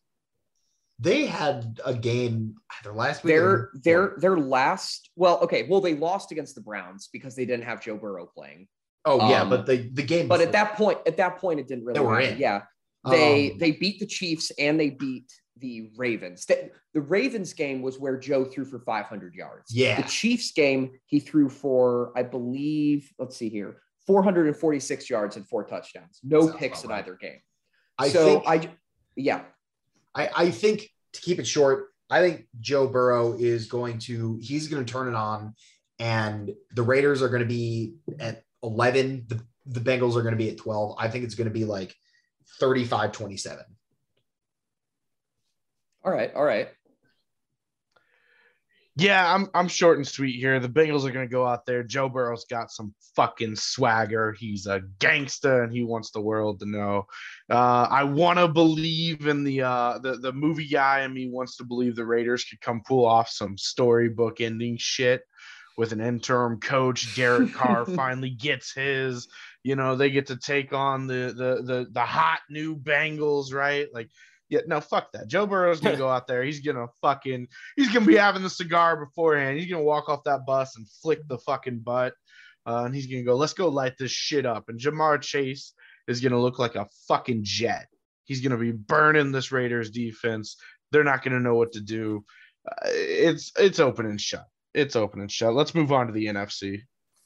[0.98, 3.32] they had a game either last week.
[3.32, 7.64] their their their last well, okay, well, they lost against the Browns because they didn't
[7.64, 8.68] have Joe Burrow playing.
[9.06, 10.28] Oh yeah, Um, but the the game.
[10.28, 12.38] But at that point, at that point, it didn't really They were in.
[12.38, 12.64] Yeah,
[13.08, 16.44] they Um, they beat the Chiefs and they beat the Ravens.
[16.46, 19.74] The, the Ravens game was where Joe threw for 500 yards.
[19.74, 20.00] Yeah.
[20.00, 25.64] The Chiefs game, he threw for, I believe, let's see here, 446 yards and four
[25.64, 26.20] touchdowns.
[26.22, 27.04] No Sounds picks in right.
[27.04, 27.40] either game.
[27.98, 28.70] I so think I,
[29.14, 29.42] yeah,
[30.14, 34.68] I, I think to keep it short, I think Joe Burrow is going to he's
[34.68, 35.54] going to turn it on,
[35.98, 39.26] and the Raiders are going to be at 11.
[39.28, 40.96] The, the Bengals are going to be at 12.
[40.98, 41.94] I think it's going to be like
[42.58, 43.64] 35 27.
[46.04, 46.68] All right, all right.
[48.96, 50.60] Yeah, I'm I'm short and sweet here.
[50.60, 51.82] The Bengals are gonna go out there.
[51.82, 54.32] Joe Burrow's got some fucking swagger.
[54.38, 57.06] He's a gangster and he wants the world to know.
[57.48, 61.56] Uh, I want to believe in the uh, the the movie guy in me wants
[61.56, 65.22] to believe the Raiders could come pull off some storybook ending shit
[65.78, 67.14] with an interim coach.
[67.16, 69.28] Derek Carr finally gets his.
[69.62, 73.88] You know, they get to take on the the the the hot new Bengals, right?
[73.94, 74.10] Like,
[74.50, 75.28] yeah, no, fuck that.
[75.28, 76.42] Joe Burrow's gonna go out there.
[76.42, 79.58] He's gonna fucking he's gonna be having the cigar beforehand.
[79.58, 82.12] He's gonna walk off that bus and flick the fucking butt,
[82.66, 85.72] uh, and he's gonna go, "Let's go light this shit up." And Ja'Marr Chase
[86.08, 87.86] is gonna look like a fucking jet.
[88.24, 90.56] He's gonna be burning this Raiders defense.
[90.92, 92.24] They're not gonna know what to do.
[92.70, 94.46] Uh, it's it's open and shut.
[94.74, 95.54] It's open and shut.
[95.54, 96.82] Let's move on to the NFC.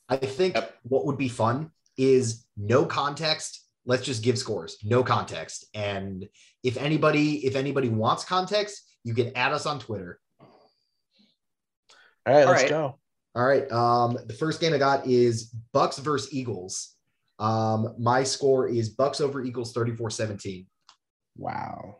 [0.08, 0.76] I think Yep.
[0.82, 3.62] what would be fun is no context.
[3.86, 5.66] Let's just give scores, no context.
[5.74, 6.26] And
[6.64, 10.18] if anybody, if anybody wants context, you can add us on Twitter.
[12.26, 12.70] All right, All let's right.
[12.70, 12.98] go.
[13.36, 13.70] All right.
[13.70, 16.94] Um, the first game I got is Bucks versus Eagles.
[17.38, 20.66] Um, my score is Bucks over Eagles 34-17.
[21.36, 21.98] Wow.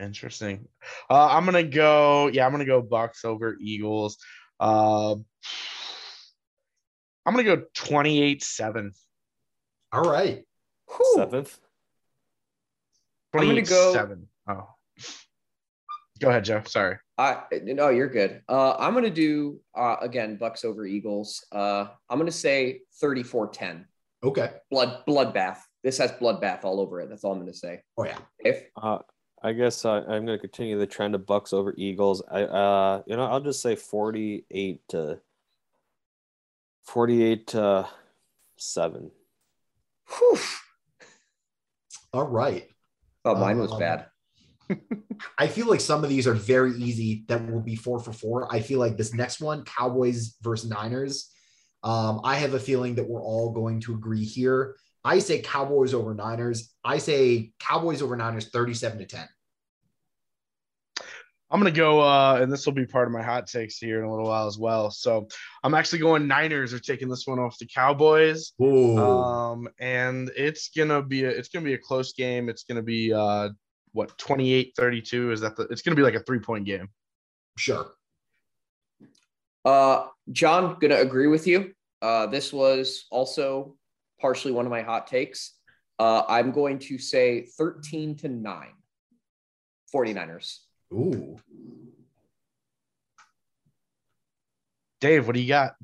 [0.00, 0.66] Interesting.
[1.10, 2.28] Uh, I'm gonna go.
[2.28, 4.16] Yeah, I'm gonna go Bucks over Eagles.
[4.58, 5.16] Uh,
[7.26, 8.92] I'm gonna go 28-7.
[9.92, 10.44] All right.
[10.88, 11.14] Whew.
[11.16, 11.58] Seventh.
[13.34, 14.22] I'm gonna go- 28-7.
[14.48, 14.68] Oh.
[16.20, 16.62] Go ahead, Joe.
[16.66, 16.96] Sorry.
[17.16, 18.42] I no, you're good.
[18.48, 21.44] Uh, I'm gonna do uh, again Bucks over Eagles.
[21.52, 23.84] Uh, I'm gonna say 34-10.
[24.22, 24.50] Okay.
[24.70, 25.58] Blood bloodbath.
[25.82, 27.08] This has bloodbath all over it.
[27.08, 27.80] That's all I'm gonna say.
[27.96, 28.18] Oh yeah.
[28.38, 28.98] If Uh,
[29.42, 32.22] I guess I, I'm going to continue the trend of Bucks over Eagles.
[32.30, 35.18] I, uh, you know, I'll just say 48 to
[36.84, 37.88] 48 to
[38.58, 39.10] seven.
[40.18, 40.38] whew,
[42.12, 42.68] All right.
[43.24, 44.06] Oh, mine was Um, bad.
[45.38, 48.52] I feel like some of these are very easy that will be four for four.
[48.54, 51.30] I feel like this next one, Cowboys versus Niners.
[51.82, 54.76] Um, I have a feeling that we're all going to agree here.
[55.04, 56.72] I say Cowboys over Niners.
[56.84, 59.28] I say Cowboys over Niners 37 to 10.
[61.50, 64.04] I'm gonna go, uh, and this will be part of my hot takes here in
[64.04, 64.90] a little while as well.
[64.90, 65.26] So
[65.64, 68.52] I'm actually going Niners are taking this one off the Cowboys.
[68.62, 68.96] Ooh.
[68.96, 72.48] Um, and it's gonna be a, it's gonna be a close game.
[72.48, 73.50] It's gonna be uh,
[73.92, 75.64] what 28-32 is that the?
[75.64, 76.88] It's gonna be like a three point game.
[77.58, 77.92] sure.
[79.64, 81.72] Uh, John, gonna agree with you.
[82.00, 83.76] Uh, this was also
[84.20, 85.54] partially one of my hot takes.
[85.98, 88.68] Uh, I'm going to say 13 to 9.
[89.94, 90.58] 49ers.
[90.92, 91.36] Ooh.
[95.00, 95.76] Dave, what do you got?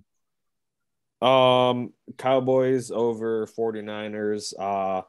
[1.26, 4.52] Um, Cowboys over 49ers.
[4.58, 5.02] Uh,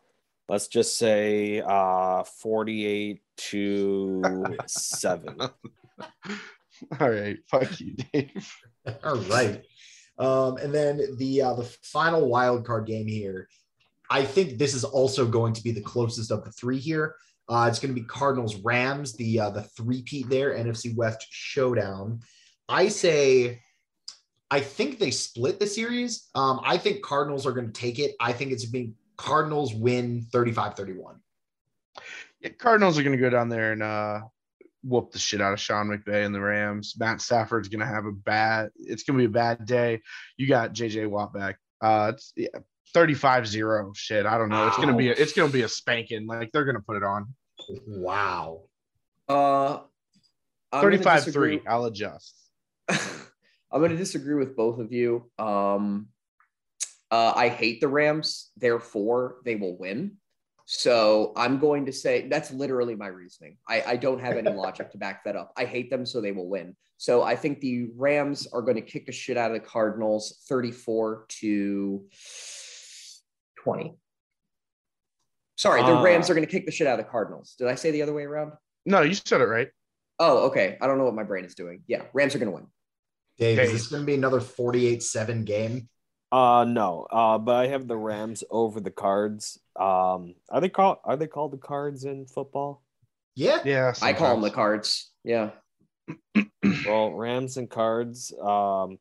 [0.48, 4.24] let's just say uh 48 to
[4.66, 5.42] 7.
[7.00, 8.54] All right, fuck you, Dave.
[9.04, 9.64] All right.
[10.20, 13.48] Um, and then the uh, the final wild card game here.
[14.10, 17.16] I think this is also going to be the closest of the three here.
[17.50, 21.26] Uh, it's going to be Cardinals Rams, the uh, the three peat there, NFC West
[21.30, 22.22] showdown.
[22.68, 23.62] I say,
[24.52, 26.28] I think they split the series.
[26.36, 28.16] Um, I think Cardinals are going to take it.
[28.20, 31.16] I think it's being Cardinals win 35-31.
[32.42, 34.22] Yeah, Cardinals are gonna go down there and uh,
[34.84, 36.96] whoop the shit out of Sean McVay and the Rams.
[36.98, 38.70] Matt Stafford's gonna have a bad.
[38.76, 40.02] It's gonna be a bad day.
[40.38, 41.58] You got JJ Watt back.
[41.82, 42.50] Uh, it's yeah,
[42.96, 43.96] 35-0.
[43.96, 44.68] Shit, I don't know.
[44.68, 46.26] It's gonna be a, it's gonna be a spanking.
[46.28, 47.34] Like they're gonna put it on.
[47.88, 48.64] Wow.
[49.28, 49.80] Uh,
[50.74, 51.26] 35-3.
[51.26, 52.36] disagree- I'll adjust.
[53.72, 55.30] I'm going to disagree with both of you.
[55.38, 56.08] Um,
[57.12, 60.18] uh, I hate the Rams, therefore they will win.
[60.66, 63.58] So I'm going to say that's literally my reasoning.
[63.68, 65.54] I, I don't have any logic to back that up.
[65.56, 66.76] I hate them, so they will win.
[66.98, 70.44] So I think the Rams are going to kick the shit out of the Cardinals
[70.50, 72.04] 34 to
[73.68, 73.94] 20.
[75.58, 77.56] Sorry, the Uh, Rams are going to kick the shit out of the Cardinals.
[77.58, 78.54] Did I say the other way around?
[78.86, 79.68] No, you said it right.
[80.20, 80.78] Oh, okay.
[80.80, 81.82] I don't know what my brain is doing.
[81.86, 82.68] Yeah, Rams are going to win.
[83.38, 85.90] Dave, is this going to be another 48-7 game?
[86.32, 87.08] Uh no.
[87.10, 89.60] Uh but I have the Rams over the Cards.
[89.78, 92.84] Um are they called are they called the Cards in football?
[93.36, 93.60] Yeah.
[93.64, 95.10] Yeah, I call them the cards.
[95.24, 95.52] Yeah.
[96.86, 98.34] Well, Rams and Cards.
[98.42, 99.00] Um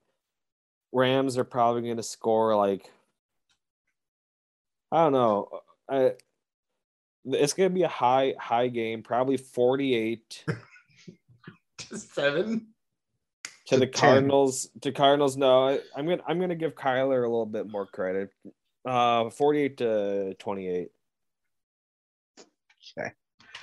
[0.93, 2.89] Rams are probably going to score like
[4.97, 5.49] I don't know.
[5.91, 6.13] I,
[7.27, 10.45] it's going to be a high high game, probably 48
[11.79, 12.69] to Seven.
[13.45, 13.93] to To the 10.
[13.93, 14.71] Cardinals.
[14.81, 15.69] To Cardinals no.
[15.69, 18.31] I, I'm going to I'm going to give Kyler a little bit more credit.
[18.87, 20.89] Uh 48 to 28.
[22.99, 23.11] Okay.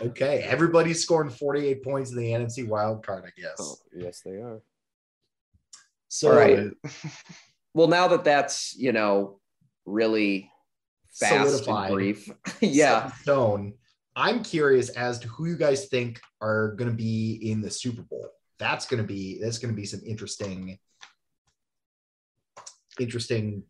[0.01, 0.39] Okay.
[0.43, 3.55] Everybody's scoring 48 points in the NFC wild card, I guess.
[3.59, 4.61] Oh, yes they are.
[6.09, 6.69] So All right.
[7.75, 9.39] Well, now that that's, you know,
[9.87, 10.51] really
[11.13, 11.85] fast Solidified.
[11.87, 12.29] and brief.
[12.61, 13.11] yeah.
[13.11, 13.73] stone.
[14.15, 18.03] I'm curious as to who you guys think are going to be in the Super
[18.03, 18.29] Bowl.
[18.59, 20.77] That's going to be that's going to be some interesting,
[22.99, 23.63] interesting.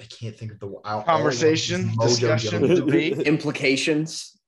[0.00, 3.18] I can't think of the all- all I want is Conversation, Mojo discussion, debate.
[3.26, 4.38] Implications.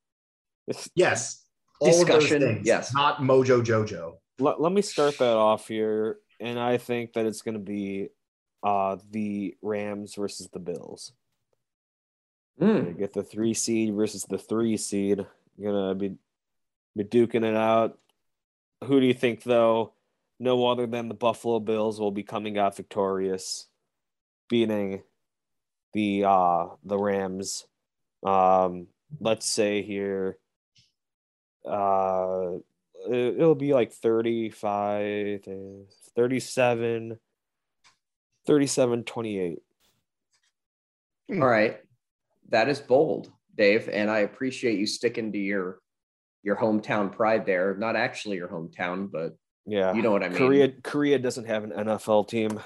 [0.94, 1.44] Yes,
[1.80, 2.94] all of those Discussion, yes.
[2.94, 4.14] not Mojo Jojo.
[4.38, 8.08] let, let me start that off here and i think that it's going to be
[8.62, 11.12] uh the rams versus the bills
[12.58, 12.86] Hmm.
[12.88, 15.24] you get the three seed versus the three seed
[15.56, 16.14] you're gonna be
[16.94, 17.98] be duking it out
[18.84, 19.92] who do you think though
[20.38, 23.66] no other than the buffalo bills will be coming out victorious
[24.48, 25.02] beating
[25.94, 27.66] the uh the rams
[28.24, 28.86] um
[29.20, 30.36] let's say here
[31.68, 32.50] uh
[33.08, 37.18] it- it'll be like 35 to 37
[38.46, 39.58] 37 28
[41.30, 41.78] All right.
[42.50, 43.88] That is bold, Dave.
[43.88, 45.78] And I appreciate you sticking to your
[46.42, 47.74] your hometown pride there.
[47.76, 50.36] Not actually your hometown, but yeah you know what I mean.
[50.38, 52.58] korea korea doesn't have an nfl team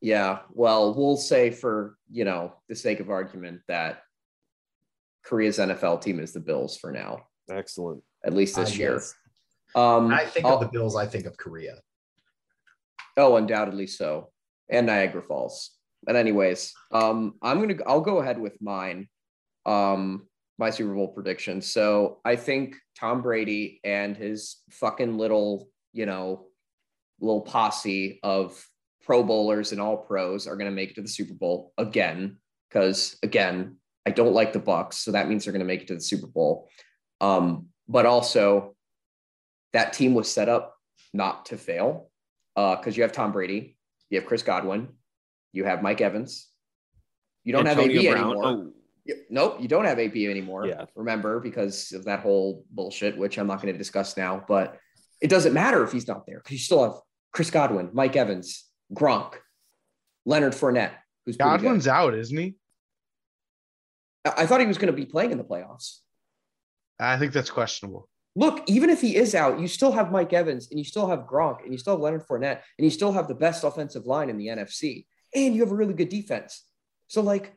[0.00, 0.40] Yeah.
[0.50, 4.02] Well, we'll say for, you know, the sake of argument that
[5.24, 8.92] Korea's NFL team is the Bills for now, excellent at least this I year.
[8.94, 9.14] guess.
[9.76, 10.96] Um, When I think I'll- of the Bills.
[10.96, 11.76] I think of Korea.
[13.16, 14.30] Oh, undoubtedly so.
[14.68, 15.73] And Niagara Falls.
[16.04, 19.08] But anyways, um, I'm gonna I'll go ahead with mine.
[19.66, 20.28] Um,
[20.58, 21.60] my Super Bowl prediction.
[21.60, 26.46] So I think Tom Brady and his fucking little, you know,
[27.20, 28.64] little posse of
[29.02, 32.36] pro bowlers and all pros are gonna make it to the Super Bowl again.
[32.68, 33.76] Because again,
[34.06, 36.26] I don't like the Bucks, so that means they're gonna make it to the Super
[36.26, 36.68] Bowl.
[37.20, 38.74] Um, but also
[39.72, 40.76] that team was set up
[41.12, 42.10] not to fail
[42.54, 43.76] because you have Tom Brady,
[44.10, 44.88] you have Chris Godwin,
[45.54, 46.48] you have Mike Evans.
[47.44, 48.24] You don't Antonio have AB Brown.
[48.24, 48.46] anymore.
[48.46, 48.72] Oh,
[49.30, 50.66] nope, you don't have AB anymore.
[50.66, 50.86] Yeah.
[50.96, 54.78] Remember, because of that whole bullshit, which I'm not going to discuss now, but
[55.20, 56.94] it doesn't matter if he's not there because you still have
[57.32, 59.34] Chris Godwin, Mike Evans, Gronk,
[60.26, 60.92] Leonard Fournette,
[61.24, 61.62] who's pretty good.
[61.62, 62.56] Godwin's out, isn't he?
[64.24, 65.98] I I thought he was going to be playing in the playoffs.
[66.98, 68.08] I think that's questionable.
[68.36, 71.20] Look, even if he is out, you still have Mike Evans and you still have
[71.20, 74.28] Gronk and you still have Leonard Fournette and you still have the best offensive line
[74.28, 76.64] in the NFC and you have a really good defense.
[77.08, 77.56] So, like,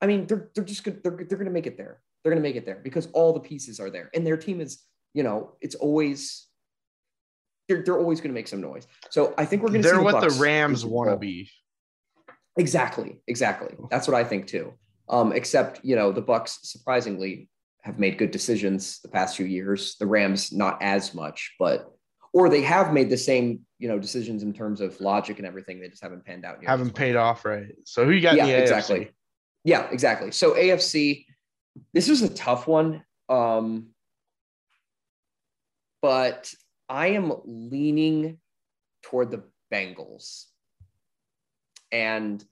[0.00, 1.02] I mean, they're they're just good.
[1.02, 2.00] They're they're going to make it there.
[2.22, 4.60] They're going to make it there because all the pieces are there and their team
[4.60, 4.82] is,
[5.14, 6.46] you know, it's always
[7.68, 8.86] they're they're always going to make some noise.
[9.10, 9.88] So I think we're going to.
[9.88, 11.50] They're see what Bucks the Rams want to be.
[12.56, 13.74] Exactly, exactly.
[13.90, 14.74] That's what I think too.
[15.08, 17.48] Um, except you know the Bucks surprisingly
[17.82, 19.96] have made good decisions the past few years.
[19.98, 21.92] The Rams not as much, but
[22.32, 25.80] or they have made the same you know decisions in terms of logic and everything.
[25.80, 26.58] They just haven't panned out.
[26.58, 27.66] as Haven't paid off right.
[27.84, 28.62] So who you got Yeah, in the AFC?
[28.62, 29.10] exactly.
[29.64, 30.30] Yeah, exactly.
[30.30, 31.26] So AFC,
[31.92, 33.04] this was a tough one.
[33.28, 33.88] Um,
[36.00, 36.52] but
[36.88, 38.38] I am leaning
[39.02, 40.44] toward the Bengals.
[41.92, 42.44] And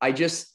[0.00, 0.48] I just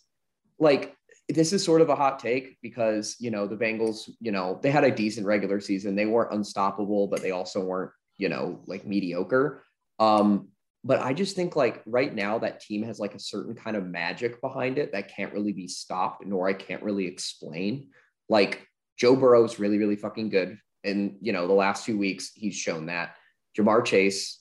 [0.59, 0.95] like
[1.29, 4.71] this is sort of a hot take because you know the Bengals, you know, they
[4.71, 5.95] had a decent regular season.
[5.95, 9.63] They weren't unstoppable, but they also weren't, you know, like mediocre.
[9.99, 10.49] Um,
[10.83, 13.85] but I just think like right now that team has like a certain kind of
[13.85, 17.89] magic behind it that can't really be stopped, nor I can't really explain.
[18.29, 18.65] Like
[18.97, 20.57] Joe Burrow's really, really fucking good.
[20.83, 23.15] And you know, the last two weeks he's shown that.
[23.57, 24.39] Ja'Marr Chase,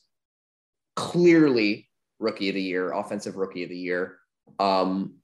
[0.95, 4.19] clearly rookie of the year, offensive rookie of the year.
[4.59, 5.15] Um,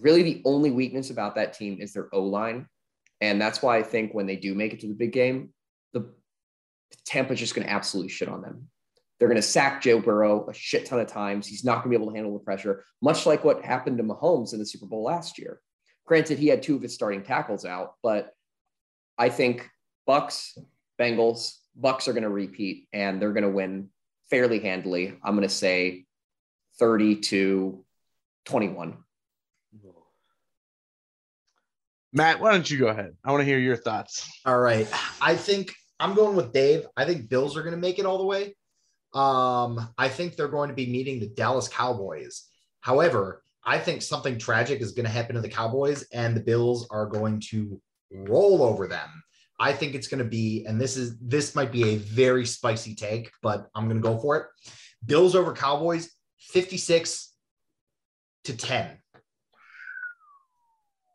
[0.00, 2.66] really the only weakness about that team is their O-line.
[3.20, 5.50] And that's why I think when they do make it to the big game,
[5.92, 6.12] the
[7.06, 8.68] Tampa's just going to absolutely shit on them.
[9.18, 11.46] They're going to sack Joe Burrow a shit ton of times.
[11.46, 14.04] He's not going to be able to handle the pressure, much like what happened to
[14.04, 15.60] Mahomes in the Super Bowl last year.
[16.06, 18.32] Granted, he had two of his starting tackles out, but
[19.16, 19.68] I think
[20.06, 20.58] Bucks,
[21.00, 23.88] Bengals, Bucks are going to repeat and they're going to win
[24.30, 25.16] fairly handily.
[25.22, 26.04] I'm going to say
[26.78, 27.84] 30 to
[28.44, 28.98] 21.
[32.12, 33.16] Matt, why don't you go ahead?
[33.24, 34.30] I want to hear your thoughts.
[34.46, 34.86] All right.
[35.20, 35.74] I think
[36.04, 36.86] I'm going with Dave.
[36.98, 38.54] I think Bills are going to make it all the way.
[39.14, 42.44] Um, I think they're going to be meeting the Dallas Cowboys.
[42.82, 46.86] However, I think something tragic is going to happen to the Cowboys and the Bills
[46.90, 47.80] are going to
[48.12, 49.08] roll over them.
[49.58, 52.94] I think it's going to be, and this is this might be a very spicy
[52.94, 54.46] take, but I'm going to go for it.
[55.06, 57.32] Bills over Cowboys, 56
[58.44, 58.98] to 10.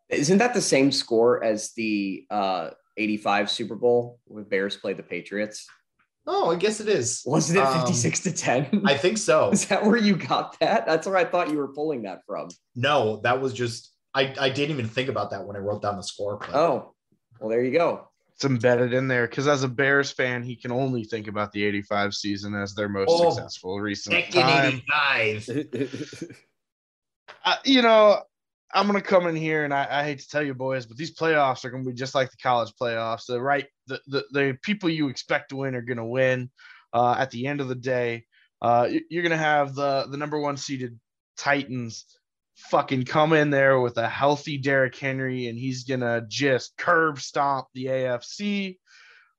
[0.10, 5.04] Isn't that the same score as the uh, 85 Super Bowl when Bears played the
[5.04, 5.68] Patriots?
[6.28, 7.24] Oh, I guess it is.
[7.26, 8.84] Wasn't it Um, 56 to 10?
[8.86, 9.50] I think so.
[9.54, 10.86] Is that where you got that?
[10.86, 12.50] That's where I thought you were pulling that from.
[12.76, 15.96] No, that was just I, I didn't even think about that when I wrote down
[15.96, 16.38] the score.
[16.38, 16.94] but- Oh,
[17.40, 18.06] well, there you go.
[18.36, 21.64] It's embedded in there because as a Bears fan, he can only think about the
[21.64, 24.82] 85 season as their most Oh, successful recent time.
[24.94, 26.36] 85.
[27.46, 28.22] Uh, you know,
[28.74, 31.16] I'm gonna come in here and I, I hate to tell you boys, but these
[31.16, 33.26] playoffs are gonna be just like the college playoffs.
[33.28, 36.50] The right the the, the people you expect to win are gonna win.
[36.94, 38.26] Uh, at the end of the day,
[38.62, 41.00] uh, you- you're gonna have the the number one seeded
[41.38, 42.06] Titans
[42.56, 47.68] fucking come in there with a healthy Derrick Henry and he's gonna just curb stomp
[47.74, 48.78] the AFC.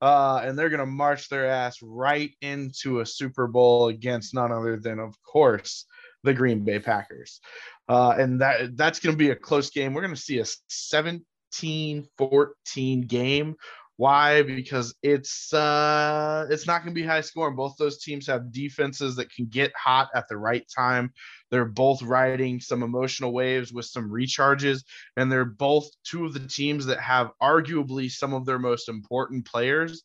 [0.00, 4.78] Uh, and they're gonna march their ass right into a Super Bowl against none other
[4.78, 5.84] than, of course,
[6.22, 7.40] the Green Bay Packers.
[7.88, 9.94] Uh, and that that's going to be a close game.
[9.94, 13.56] We're going to see a 17 14 game.
[14.00, 14.42] Why?
[14.42, 17.54] Because it's uh, it's not going to be high scoring.
[17.54, 21.12] Both those teams have defenses that can get hot at the right time.
[21.50, 24.84] They're both riding some emotional waves with some recharges,
[25.18, 29.44] and they're both two of the teams that have arguably some of their most important
[29.44, 30.02] players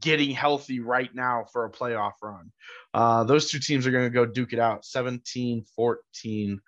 [0.00, 2.50] getting healthy right now for a playoff run.
[2.94, 6.60] Uh, those two teams are going to go duke it out 17 14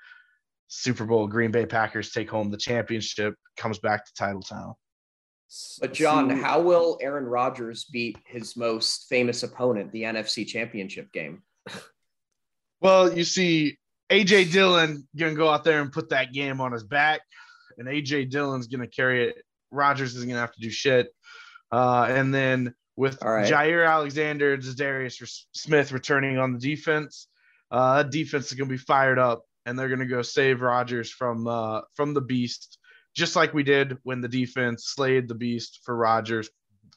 [0.68, 1.26] Super Bowl.
[1.26, 4.74] Green Bay Packers take home the championship, comes back to Titletown.
[5.80, 11.42] But, John, how will Aaron Rodgers beat his most famous opponent, the NFC Championship game?
[12.80, 13.76] Well, you see,
[14.10, 17.20] AJ Dillon going to go out there and put that game on his back,
[17.76, 19.42] and AJ Dillon's going to carry it.
[19.70, 21.08] Rodgers is going to have to do shit.
[21.70, 23.50] Uh, and then with right.
[23.50, 27.28] Jaire Alexander and Darius Smith returning on the defense,
[27.70, 30.60] uh, that defense is going to be fired up, and they're going to go save
[30.60, 32.78] Rodgers from uh, from the beast,
[33.14, 36.50] just like we did when the defense slayed the beast for Rodgers,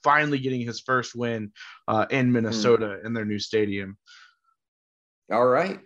[0.03, 1.51] finally getting his first win
[1.87, 3.97] uh, in Minnesota in their new stadium.
[5.31, 5.79] All right.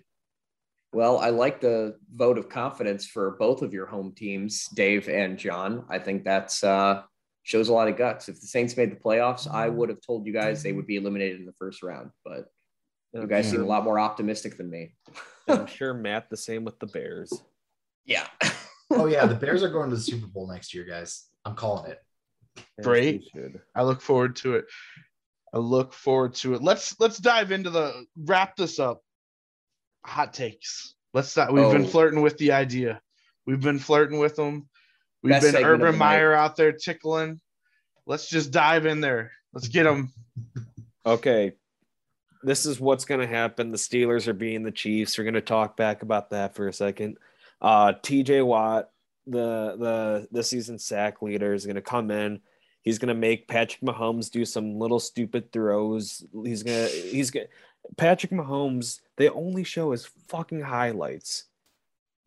[0.94, 5.38] Well, I like the vote of confidence for both of your home teams, Dave and
[5.38, 5.86] John.
[5.90, 7.04] I think that's uh,
[7.48, 8.28] shows a lot of guts.
[8.28, 9.78] If the Saints made the playoffs, I mm-hmm.
[9.78, 12.48] would have told you guys they would be eliminated in the first round, but
[13.14, 14.94] you guys seem a lot more optimistic than me.
[15.48, 17.32] I'm sure Matt the same with the Bears.
[18.06, 18.28] Yeah.
[18.92, 21.26] oh yeah, the Bears are going to the Super Bowl next year, guys.
[21.46, 22.00] I'm calling it.
[22.84, 23.24] Great.
[23.74, 24.66] I look forward to it.
[25.54, 26.62] I look forward to it.
[26.62, 29.02] Let's let's dive into the wrap this up.
[30.06, 30.96] Hot takes.
[31.14, 31.54] Let's start.
[31.54, 31.88] We've been Oh.
[31.88, 33.02] flirting with the idea.
[33.46, 34.68] We've been flirting with them.
[35.24, 35.98] We've Best been Urban.
[35.98, 37.40] Meyer out there tickling.
[38.06, 39.32] Let's just dive in there.
[39.54, 40.14] Let's get them.
[41.06, 41.54] Okay.
[42.44, 43.72] This is what's going to happen.
[43.72, 45.18] The Steelers are being the Chiefs.
[45.18, 47.18] We're going to talk back about that for a second.
[47.62, 48.90] Uh, TJ Watt,
[49.26, 52.40] the the this season sack leader, is going to come in.
[52.82, 56.24] He's going to make Patrick Mahomes do some little stupid throws.
[56.44, 57.48] He's going to he's going
[57.96, 61.46] Patrick Mahomes, they only show his fucking highlights.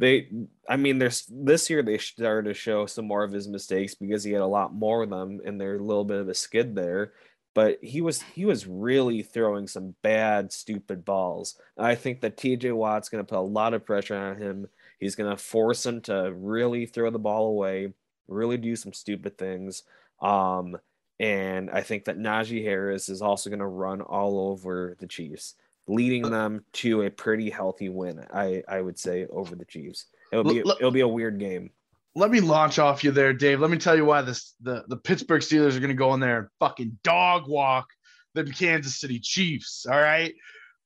[0.00, 0.28] They
[0.68, 4.24] I mean there's this year they started to show some more of his mistakes because
[4.24, 6.74] he had a lot more of them and they're a little bit of a skid
[6.74, 7.12] there.
[7.54, 11.56] But he was he was really throwing some bad stupid balls.
[11.76, 14.68] I think that tj watt's going to put a lot of pressure on him.
[14.98, 17.92] He's going to force him to really throw the ball away
[18.28, 19.82] really do some stupid things.
[20.22, 20.76] Um
[21.20, 25.54] and i think that najee harris is also going to run all over the chiefs
[25.90, 30.44] leading them to a pretty healthy win i i would say over the chiefs it'll
[30.44, 31.70] be it'll be a weird game
[32.16, 33.60] Let me launch off you there, Dave.
[33.60, 36.38] Let me tell you why this the, the Pittsburgh Steelers are gonna go in there
[36.38, 37.86] and fucking dog walk
[38.34, 39.86] the Kansas City Chiefs.
[39.86, 40.34] All right.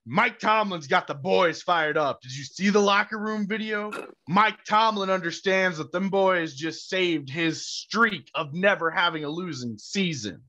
[0.07, 2.21] Mike Tomlin's got the boys fired up.
[2.21, 3.91] Did you see the locker room video?
[4.29, 9.79] Mike Tomlin understands that them boys just saved his streak of never having a losing
[9.79, 10.43] season.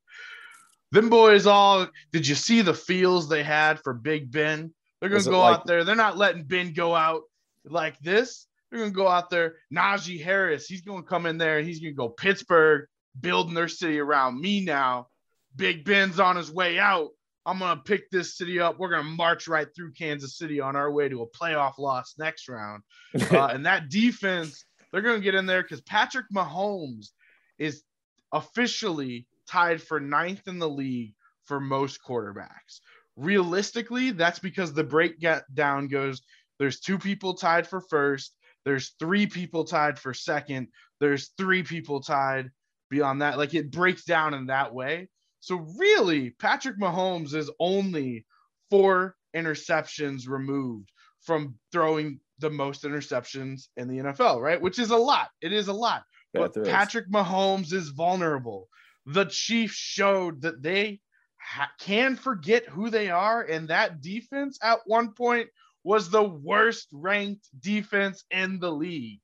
[0.91, 4.73] Them boys all did you see the feels they had for Big Ben?
[4.99, 5.83] They're gonna go like- out there.
[5.83, 7.23] They're not letting Ben go out
[7.65, 8.47] like this.
[8.69, 9.57] They're gonna go out there.
[9.73, 12.88] Najee Harris, he's gonna come in there and he's gonna go Pittsburgh,
[13.19, 15.07] building their city around me now.
[15.55, 17.09] Big Ben's on his way out.
[17.45, 18.79] I'm gonna pick this city up.
[18.79, 22.47] We're gonna march right through Kansas City on our way to a playoff loss next
[22.49, 22.83] round.
[23.31, 27.11] Uh, and that defense, they're gonna get in there because Patrick Mahomes
[27.57, 27.83] is
[28.31, 31.14] officially tied for ninth in the league
[31.46, 32.80] for most quarterbacks.
[33.16, 36.22] Realistically, that's because the breakdown goes
[36.60, 40.68] there's two people tied for first, there's three people tied for second,
[41.00, 42.50] there's three people tied
[42.89, 43.38] beyond that.
[43.38, 45.10] Like it breaks down in that way.
[45.41, 48.26] So really, Patrick Mahomes is only
[48.72, 50.91] four interceptions removed
[51.22, 54.62] from throwing the most interceptions in the NFL, right?
[54.62, 55.30] Which is a lot.
[55.41, 56.04] It is a lot.
[56.34, 58.68] But Patrick Mahomes is vulnerable.
[59.06, 60.99] The Chiefs showed that they
[61.39, 65.49] ha- can forget who they are, and that defense at one point
[65.84, 69.20] was the worst ranked defense in the league.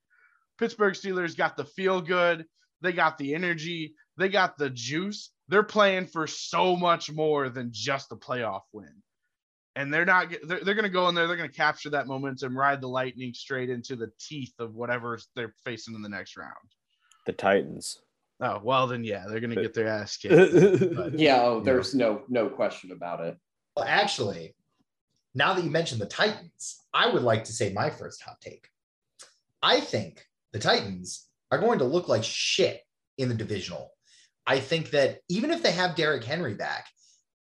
[0.59, 2.45] Pittsburgh Steelers got the feel good,
[2.81, 5.31] they got the energy, they got the juice.
[5.47, 8.93] They're playing for so much more than just a playoff win.
[9.75, 12.07] And they're not they're, they're going to go in there, they're going to capture that
[12.07, 16.37] momentum, ride the lightning straight into the teeth of whatever they're facing in the next
[16.37, 16.51] round.
[17.25, 17.99] The Titans.
[18.41, 20.95] Oh, well then yeah, they're going to get their ass kicked.
[20.95, 23.37] But, yeah, oh, there's no no question about it.
[23.75, 24.55] Well, actually,
[25.35, 28.67] now that you mentioned the Titans, I would like to say my first hot take.
[29.61, 32.81] I think the Titans are going to look like shit
[33.17, 33.91] in the divisional.
[34.47, 36.87] I think that even if they have Derrick Henry back,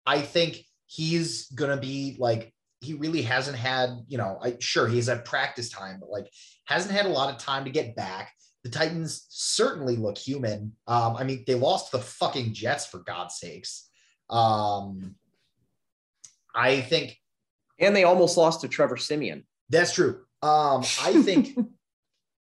[0.06, 4.86] I think he's going to be like, he really hasn't had, you know, I, sure,
[4.88, 6.26] he's at practice time, but like
[6.66, 8.32] hasn't had a lot of time to get back.
[8.64, 10.76] The Titans certainly look human.
[10.86, 13.88] Um, I mean, they lost the fucking Jets for God's sakes.
[14.28, 15.14] Um,
[16.54, 17.16] I think,
[17.78, 19.44] and they almost lost to Trevor Siemian.
[19.70, 20.20] That's true.
[20.42, 21.58] Um, I think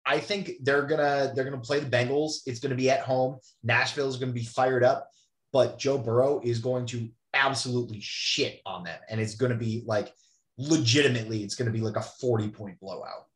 [0.07, 2.39] I think they're gonna they're gonna play the Bengals.
[2.47, 3.39] It's gonna be at home.
[3.65, 5.11] Nashville is gonna be fired up,
[5.53, 10.13] but Joe Burrow is going to absolutely shit on them, and it's gonna be like
[10.59, 13.27] legitimately, it's gonna be like a forty point blowout.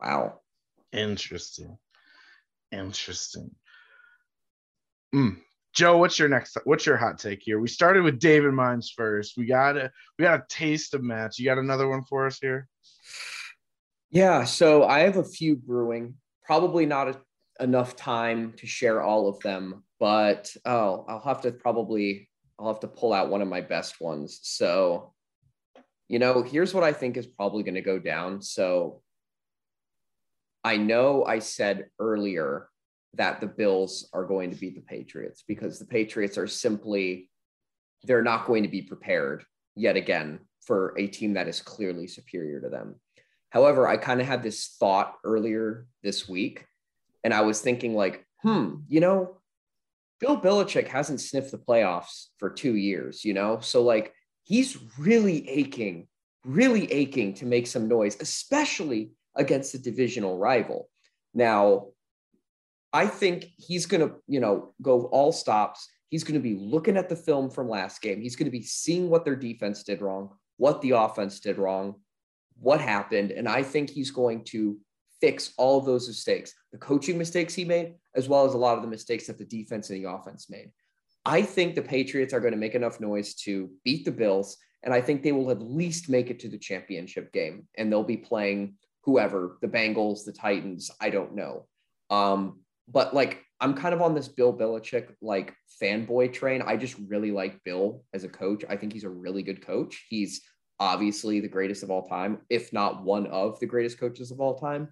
[0.00, 0.40] Wow,
[0.92, 1.78] interesting,
[2.72, 3.50] interesting.
[5.14, 5.38] Mm.
[5.74, 6.56] Joe, what's your next?
[6.64, 7.60] What's your hot take here?
[7.60, 9.34] We started with David Mines first.
[9.36, 11.38] We got a we got a taste of match.
[11.38, 12.66] You got another one for us here?
[14.10, 16.14] Yeah, so I have a few brewing.
[16.44, 17.20] Probably not a,
[17.60, 22.80] enough time to share all of them, but oh, I'll have to probably I'll have
[22.80, 24.40] to pull out one of my best ones.
[24.42, 25.12] So,
[26.08, 28.40] you know, here's what I think is probably going to go down.
[28.40, 29.02] So,
[30.66, 32.68] I know I said earlier
[33.14, 37.30] that the Bills are going to beat the Patriots because the Patriots are simply
[38.02, 39.44] they're not going to be prepared
[39.76, 42.96] yet again for a team that is clearly superior to them.
[43.50, 46.66] However, I kind of had this thought earlier this week,
[47.22, 49.38] and I was thinking, like, hmm, you know,
[50.18, 53.60] Bill Belichick hasn't sniffed the playoffs for two years, you know?
[53.60, 54.12] So, like,
[54.42, 56.08] he's really aching,
[56.44, 60.88] really aching to make some noise, especially against a divisional rival.
[61.34, 61.88] Now,
[62.92, 65.88] I think he's going to, you know, go all stops.
[66.08, 68.20] He's going to be looking at the film from last game.
[68.20, 71.96] He's going to be seeing what their defense did wrong, what the offense did wrong,
[72.58, 73.32] what happened.
[73.32, 74.78] And I think he's going to
[75.20, 78.76] fix all of those mistakes the coaching mistakes he made, as well as a lot
[78.76, 80.70] of the mistakes that the defense and the offense made.
[81.24, 84.58] I think the Patriots are going to make enough noise to beat the Bills.
[84.82, 87.66] And I think they will at least make it to the championship game.
[87.76, 88.74] And they'll be playing
[89.06, 91.66] whoever the Bengals, the Titans, I don't know.
[92.10, 96.60] Um, but like, I'm kind of on this Bill Belichick like fanboy train.
[96.60, 98.64] I just really like Bill as a coach.
[98.68, 100.04] I think he's a really good coach.
[100.10, 100.42] He's
[100.78, 104.58] obviously the greatest of all time, if not one of the greatest coaches of all
[104.58, 104.88] time.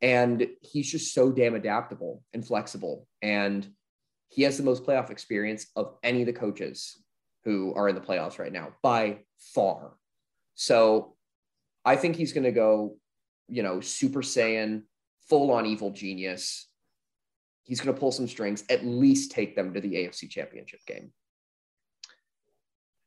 [0.00, 3.06] And he's just so damn adaptable and flexible.
[3.22, 3.68] And
[4.28, 7.02] he has the most playoff experience of any of the coaches
[7.44, 9.18] who are in the playoffs right now by
[9.54, 9.92] far.
[10.54, 11.14] So
[11.84, 12.96] I think he's going to go,
[13.48, 14.82] you know, Super Saiyan,
[15.28, 16.68] full on evil genius.
[17.64, 21.12] He's going to pull some strings, at least take them to the AFC championship game.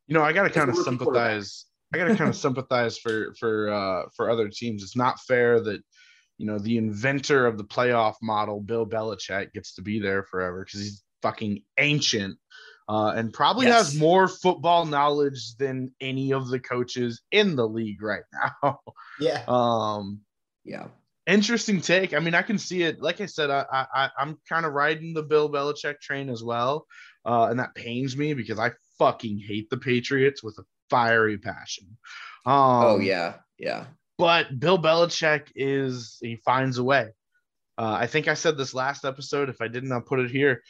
[0.08, 1.66] You know, I got to kind of sympathize.
[1.94, 4.84] I gotta kind of sympathize for for uh, for other teams.
[4.84, 5.82] It's not fair that
[6.38, 10.66] you know the inventor of the playoff model, Bill Belichick, gets to be there forever
[10.66, 12.38] because he's fucking ancient
[12.92, 13.92] uh, and probably yes.
[13.92, 18.80] has more football knowledge than any of the coaches in the league right now.
[19.20, 19.44] Yeah.
[19.48, 20.20] Um.
[20.64, 20.88] Yeah.
[21.28, 22.14] Interesting take.
[22.14, 23.02] I mean, I can see it.
[23.02, 26.88] Like I said, I, I I'm kind of riding the Bill Belichick train as well,
[27.26, 31.98] uh, and that pains me because I fucking hate the Patriots with a fiery passion.
[32.46, 33.86] Um, oh yeah, yeah.
[34.18, 37.10] But Bill Belichick is he finds a way.
[37.78, 39.50] Uh, I think I said this last episode.
[39.50, 40.64] If I didn't, I'll put it here.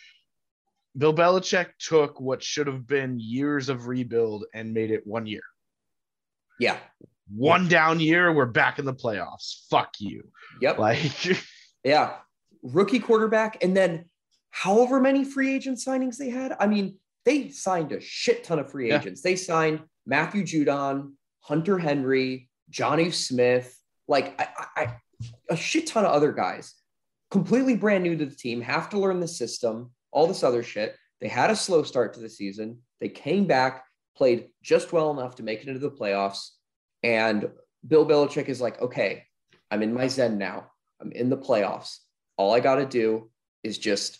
[0.97, 5.43] Bill Belichick took what should have been years of rebuild and made it one year.
[6.59, 6.77] Yeah.
[7.36, 9.68] One down year, we're back in the playoffs.
[9.70, 10.24] Fuck you.
[10.62, 10.78] Yep.
[10.80, 11.02] Like,
[11.84, 12.16] yeah.
[12.64, 13.64] Rookie quarterback.
[13.64, 14.06] And then
[14.49, 16.56] however many free agent signings they had.
[16.60, 18.99] I mean, they signed a shit ton of free Yeah.
[18.99, 19.22] agents.
[19.22, 23.78] They signed Matthew Judon, Hunter Henry, Jonnu Smith,
[24.08, 24.48] like I,
[24.82, 24.95] I-
[25.52, 26.74] a shit ton of other guys,
[27.30, 30.95] completely brand new to the team, have to learn the system, all this other shit.
[31.20, 32.80] They had a slow start to the season.
[32.99, 33.86] They came back,
[34.18, 36.49] played just well enough to make it into the playoffs.
[37.03, 37.49] And
[37.88, 39.26] Bill Belichick is like, okay,
[39.69, 40.68] I'm in my zen now.
[41.02, 41.98] I'm in the playoffs.
[42.38, 43.30] All I got to do
[43.64, 44.19] is just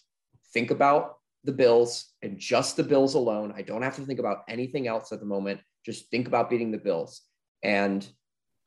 [0.53, 3.53] think about the Bills and just the Bills alone.
[3.56, 5.60] I don't have to think about anything else at the moment.
[5.86, 7.22] Just think about beating the Bills.
[7.64, 8.08] And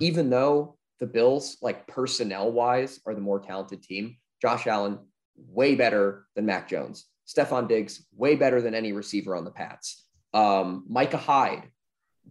[0.00, 4.98] even though the Bills, like personnel wise, are the more talented team, Josh Allen,
[5.36, 7.06] way better than Mac Jones.
[7.26, 10.04] Stefon Diggs, way better than any receiver on the Pats.
[10.32, 11.70] Um, Micah Hyde,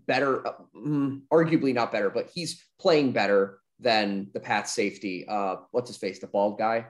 [0.07, 0.43] better,
[0.75, 5.25] mm, arguably not better, but he's playing better than the Pats safety.
[5.27, 6.19] Uh, what's his face?
[6.19, 6.85] The bald guy,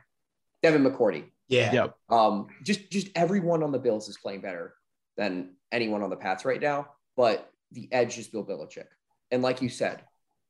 [0.62, 1.26] Devin McCourty.
[1.48, 1.74] Yeah.
[1.74, 1.96] Yep.
[2.10, 4.74] Um, just just everyone on the Bills is playing better
[5.18, 6.88] than anyone on the Pats right now.
[7.16, 8.88] But the edge is Bill Belichick,
[9.32, 10.02] and like you said,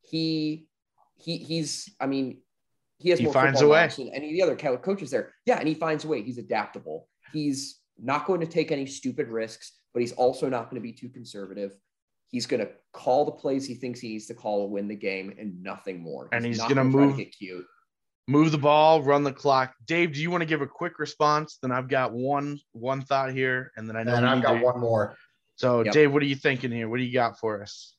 [0.01, 0.67] he
[1.15, 2.41] he he's I mean
[2.99, 3.89] he has He more finds football a way.
[3.97, 5.33] than any of the other co- coaches there.
[5.45, 6.21] Yeah, and he finds a way.
[6.21, 7.09] He's adaptable.
[7.33, 10.93] He's not going to take any stupid risks, but he's also not going to be
[10.93, 11.75] too conservative.
[12.33, 14.95] He's going to call the plays he thinks he needs to call to win the
[14.95, 16.27] game and nothing more.
[16.33, 17.65] And he's not gonna move- get cute.
[18.27, 19.75] move the ball, run the clock.
[19.85, 21.59] Dave, do you want to give a quick response?
[21.61, 24.63] Then I've got one one thought here, and then I know And I've got to-
[24.65, 25.15] one more.
[25.57, 25.93] So, Yep.
[25.93, 26.89] Dave, what are you thinking here?
[26.89, 27.95] What do you got for us?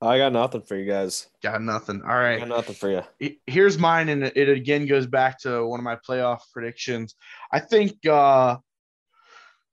[0.00, 1.28] I got nothing for you guys.
[1.42, 2.02] Got nothing.
[2.02, 2.38] All right.
[2.40, 3.36] Got nothing for you.
[3.46, 7.14] Here's mine, and it again goes back to one of my playoff predictions.
[7.52, 8.56] I think uh,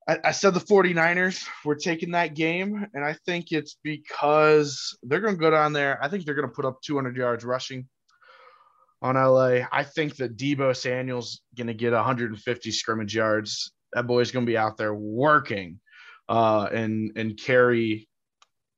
[0.08, 5.36] I, said the 49ers were taking that game, and I think it's because they're going
[5.36, 6.04] to go down there.
[6.04, 7.88] I think they're going to put up 200 yards rushing
[9.02, 9.60] on LA.
[9.72, 13.72] I think that Deebo Samuel's going to get 150 scrimmage yards.
[13.94, 15.80] That boy's going to be out there working
[16.30, 18.08] uh, and and carry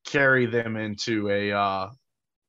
[0.06, 1.90] carry them into a uh,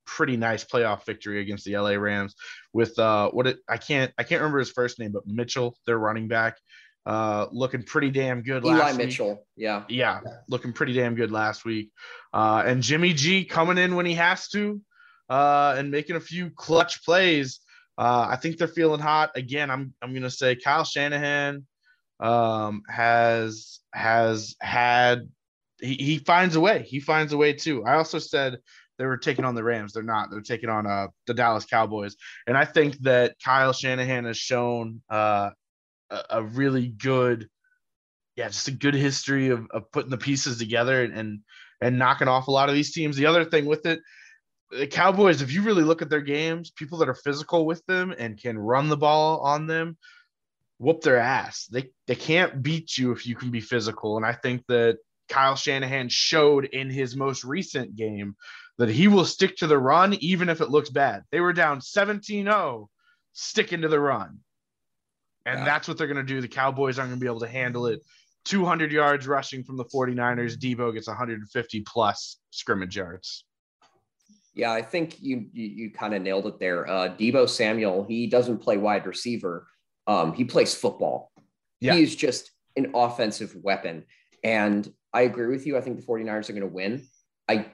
[0.07, 2.35] pretty nice playoff victory against the LA Rams
[2.73, 5.99] with uh what it I can't I can't remember his first name, but Mitchell, their
[5.99, 6.59] running back,
[7.07, 9.07] uh looking pretty damn good Eli last week.
[9.07, 9.47] Mitchell.
[9.57, 9.85] Yeah.
[9.89, 10.31] Yeah, Yeah.
[10.49, 11.91] looking pretty damn good last week.
[12.33, 14.81] Uh and Jimmy G coming in when he has to,
[15.29, 17.61] uh and making a few clutch plays.
[17.99, 19.33] Uh I think they're feeling hot.
[19.37, 21.67] Again, I'm I'm gonna say Kyle Shanahan
[22.21, 25.29] um has has had
[25.81, 26.83] he, he finds a way.
[26.83, 27.85] He finds a way too.
[27.85, 28.59] I also said
[28.97, 29.93] they were taking on the Rams.
[29.93, 30.31] They're not.
[30.31, 32.15] They're taking on uh, the Dallas Cowboys.
[32.47, 35.51] And I think that Kyle Shanahan has shown uh,
[36.31, 37.49] a, really good,
[38.37, 41.41] yeah, just a good history of, of putting the pieces together and, and
[41.81, 43.17] and knocking off a lot of these teams.
[43.17, 44.01] The other thing with it,
[44.71, 48.15] the Cowboys, if you really look at their games, people that are physical with them
[48.17, 49.97] and can run the ball on them,
[50.79, 51.67] whoop their ass.
[51.71, 54.17] They they can't beat you if you can be physical.
[54.17, 58.37] And I think that Kyle Shanahan showed in his most recent game
[58.79, 61.23] that he will stick to the run even if it looks bad.
[61.31, 62.87] They were down 17-0,
[63.33, 64.41] sticking to the run.
[65.47, 65.65] And Yeah.
[65.65, 66.41] that's what they're going to do.
[66.41, 68.01] The Cowboys aren't going to be able to handle it.
[68.45, 70.57] 200 yards rushing from the 49ers.
[70.57, 73.45] Deebo gets 150 plus scrimmage yards.
[74.55, 76.87] Yeah, I think you you, you kind of nailed it there.
[76.89, 79.67] Uh, Deebo Samuel, he doesn't play wide receiver.
[80.07, 81.33] Um, he plays football.
[81.81, 81.95] Yeah.
[81.95, 84.05] He is just an offensive weapon.
[84.45, 85.77] And I agree with you.
[85.77, 87.03] I think the 49ers are going to win.
[87.49, 87.67] I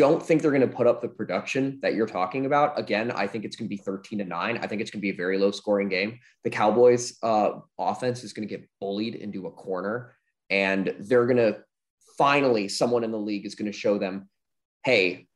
[0.00, 2.78] don't think they're going to put up the production that you're talking about.
[2.78, 4.56] Again, I think it's going to be 13 to 9.
[4.56, 6.18] I think it's going to be a very low scoring game.
[6.42, 10.14] The Cowboys uh, offense is going to get bullied into a corner,
[10.48, 11.58] and they're going to
[12.16, 14.30] finally, someone in the league is going to show them,
[14.86, 15.26] hey,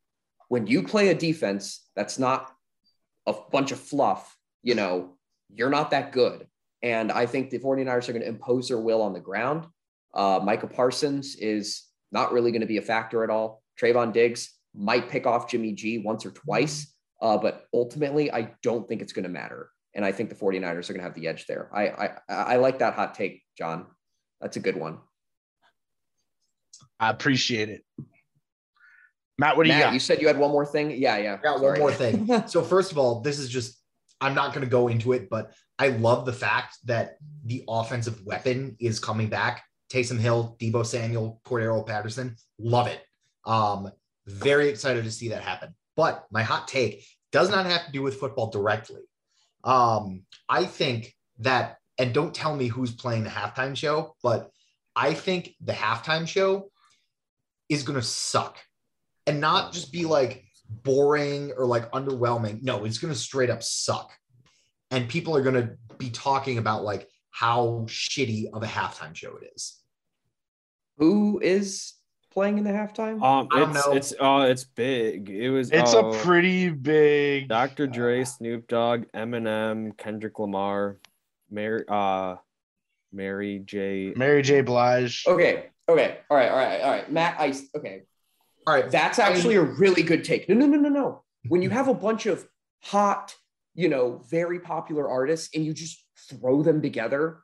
[0.49, 2.51] when you play a defense that's not
[3.27, 5.19] a bunch of fluff, you know,
[5.53, 6.47] you're not that good.
[6.83, 9.67] And I think the 49ers are going to impose their will on the ground.
[10.15, 13.63] Uh, Micah Parsons is not really going to be a factor at all.
[13.81, 18.89] Trevon Diggs might pick off Jimmy G once or twice, uh, but ultimately, I don't
[18.89, 19.71] think it's going to matter.
[19.95, 21.71] And I think the 49ers are going to have the edge there.
[21.73, 23.87] I, I I like that hot take, John.
[24.41, 24.99] That's a good one.
[26.99, 27.85] I appreciate it.
[29.39, 29.93] Matt, what do you got?
[29.93, 30.91] you said you had one more thing.
[30.93, 31.35] Yeah, yeah.
[31.35, 32.29] I got one more thing.
[32.49, 33.81] So first of all, this is just
[34.21, 38.25] I'm not going to go into it, but I love the fact that the offensive
[38.25, 39.65] weapon is coming back.
[39.93, 43.01] Taysom Hill, Deebo Samuel, Cordarrelle Patterson, love it.
[43.47, 43.91] Um,
[44.27, 45.75] very excited to see that happen.
[45.97, 49.03] But my hot take does not have to do with football directly.
[49.63, 54.51] Um, I think that and don't tell me who's playing the halftime show, but
[54.97, 56.71] I think the halftime show
[57.69, 58.59] is going to suck
[59.27, 62.63] and not just be like boring or like underwhelming.
[62.63, 64.13] No, it's going to straight up suck.
[64.91, 69.37] And people are going to be talking about like how shitty of a halftime show
[69.37, 69.81] it is.
[70.99, 71.94] Who is
[72.35, 73.23] playing in the halftime?
[73.23, 73.93] Um, I don't it's know.
[73.95, 75.31] it's uh it's big.
[75.31, 77.49] It was It's uh, a pretty big.
[77.49, 77.87] Dr.
[77.87, 80.99] Dre, Snoop Dogg, Eminem, Kendrick Lamar,
[81.51, 82.37] Mary uh
[83.13, 84.13] Mary J.
[84.17, 84.61] Mary J.
[84.61, 85.25] Blige.
[85.27, 85.71] okay.
[85.89, 86.19] Okay.
[86.29, 86.51] All right.
[86.51, 86.81] All right.
[86.81, 87.13] All right.
[87.13, 87.69] Matt, Ice.
[87.77, 88.03] okay.
[88.67, 88.91] All right.
[88.91, 90.49] That's actually a really good take.
[90.49, 91.23] No, no, no, no, no.
[91.49, 92.47] When you have a bunch of
[92.83, 93.35] hot,
[93.75, 97.44] you know, very popular artists and you just throw them together,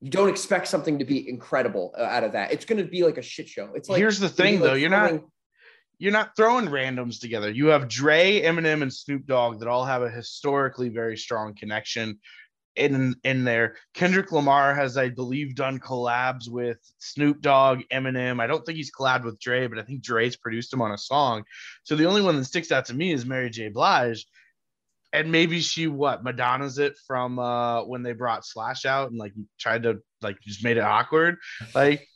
[0.00, 2.52] you don't expect something to be incredible uh, out of that.
[2.52, 3.70] It's going to be like a shit show.
[3.74, 4.74] It's like Here's the thing, like though.
[4.74, 5.20] You're not
[5.98, 7.50] you're not throwing randoms together.
[7.50, 12.20] You have Dre, Eminem, and Snoop Dogg that all have a historically very strong connection
[12.76, 13.76] in in there.
[13.94, 18.40] Kendrick Lamar has, I believe, done collabs with Snoop Dogg, Eminem.
[18.40, 20.98] I don't think he's collabed with Dre, but I think Dre's produced him on a
[20.98, 21.42] song.
[21.82, 23.68] So the only one that sticks out to me is Mary J.
[23.68, 24.24] Blige.
[25.12, 29.32] And maybe she what Madonna's it from uh when they brought Slash out and like
[29.58, 31.36] tried to like just made it awkward.
[31.74, 32.06] Like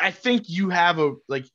[0.00, 1.46] I think you have a like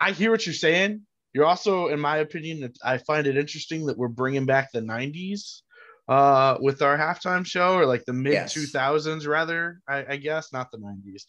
[0.00, 1.02] I hear what you're saying.
[1.34, 5.60] You're also, in my opinion, I find it interesting that we're bringing back the '90s
[6.08, 8.54] uh, with our halftime show, or like the mid Yes.
[8.54, 9.80] 2000s, rather.
[9.86, 11.24] I, I guess not the '90s,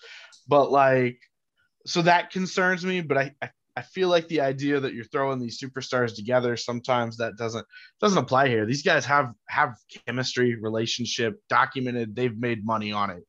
[0.48, 1.20] but like,
[1.86, 3.02] so that concerns me.
[3.02, 3.50] But I, I,
[3.80, 7.66] I feel like the idea that you're throwing these superstars together sometimes that doesn't
[8.02, 8.66] doesn't apply here.
[8.66, 9.76] These guys have have
[10.06, 12.14] chemistry, relationship documented.
[12.14, 13.24] They've made money on it.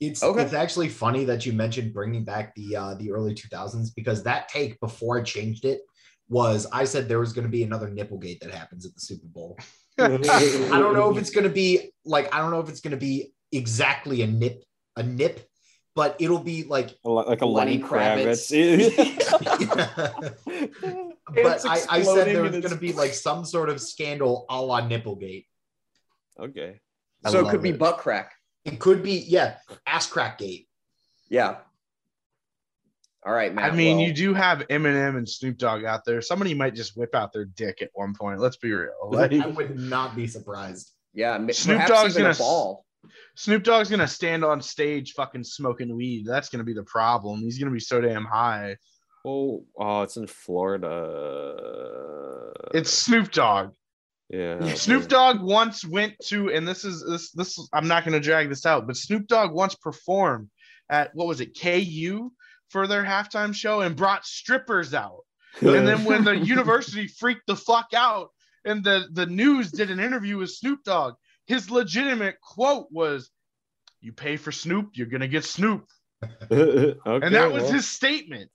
[0.00, 0.42] It's Okay.
[0.42, 4.48] it's actually funny that you mentioned bringing back the uh, the early 2000s because that
[4.48, 5.82] take before I changed it
[6.30, 9.28] was I said there was going to be another nipplegate that happens at the Super
[9.28, 9.58] Bowl.
[9.98, 12.92] I don't know if it's going to be like I don't know if it's going
[12.92, 14.64] to be exactly a nip
[14.96, 15.46] a nip,
[15.94, 16.96] but it'll be like.
[17.04, 18.50] like a Lenny Lenny Kravitz.
[19.66, 21.12] Kravitz.
[21.34, 24.46] but I, I said exploding there was going to be like some sort of scandal
[24.48, 25.46] a la nipplegate.
[26.38, 26.80] okay.
[27.24, 28.32] I so it love could be butt crack.
[28.64, 29.56] It could be yeah,
[29.86, 30.68] ass crack gate.
[31.28, 31.58] Yeah.
[33.24, 33.72] All right, Matt.
[33.72, 36.20] I mean, well, you do have Eminem and Snoop Dogg out there.
[36.20, 38.40] Somebody might just whip out their dick at one point.
[38.40, 38.90] Let's be real.
[39.06, 40.90] Like, I would not be surprised.
[41.14, 42.84] Yeah, Snoop Dogg's even gonna a s- ball.
[43.36, 46.26] Snoop Dogg's gonna stand on stage fucking smoking weed.
[46.26, 47.40] That's gonna be the problem.
[47.40, 48.76] He's gonna be so damn high.
[49.24, 50.88] Oh, oh, it's in Florida.
[52.74, 53.72] It's Snoop Dogg.
[54.28, 54.74] yeah.
[54.74, 57.58] Snoop Dogg once went to, and this is this this.
[57.72, 60.48] I'm not gonna drag this out, but Snoop Dogg once performed
[60.90, 62.30] at what was it, KU,
[62.68, 65.20] for their halftime show and brought strippers out.
[65.60, 68.30] And then when the university freaked the fuck out
[68.64, 71.14] and the, the news did an interview with Snoop Dogg,
[71.46, 73.30] his legitimate quote was,
[74.00, 75.86] You pay for Snoop, you're going to get Snoop.
[76.50, 78.50] okay, And that was well, his statement.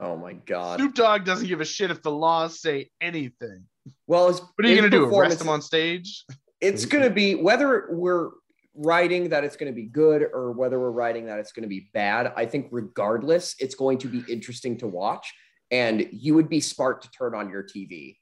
[0.00, 0.78] Oh my god.
[0.78, 3.64] Snoop Dogg doesn't give a shit if the laws say anything.
[4.06, 5.04] Well, it's, What are you going to do?
[5.04, 6.24] performance- Arrest him on stage?
[6.60, 8.30] It's going to be whether we're
[8.74, 11.68] writing that it's going to be good or whether we're writing that it's going to
[11.68, 12.32] be bad.
[12.36, 15.32] I think regardless, it's going to be interesting to watch,
[15.70, 18.16] and you would be smart to turn on your TV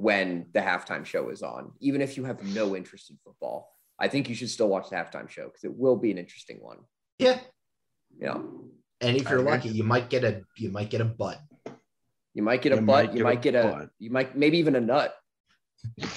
[0.00, 3.68] when the halftime show is on, even if you have no interest in football.
[4.02, 6.58] I think you should still watch the halftime show because it will be an interesting
[6.62, 6.78] one.
[7.18, 7.38] Yeah.
[8.18, 8.38] Yeah,
[9.00, 11.38] And if you're lucky, you might get a you might get a butt.
[12.34, 13.90] you might get a You butt, might you get might get a, butt.
[13.98, 15.14] you might maybe even a nut,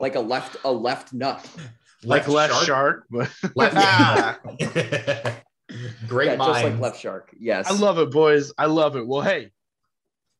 [0.00, 1.44] like a left a left nut.
[2.04, 4.36] like left shark, but Left, yeah.
[6.06, 7.34] Great yeah, just like left shark.
[7.38, 8.52] Yes, I love it, boys.
[8.58, 9.06] I love it.
[9.06, 9.50] Well, hey,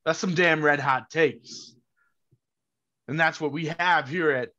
[0.04, 1.71] that's some damn red hot takes.
[3.08, 4.50] And that's what we have here at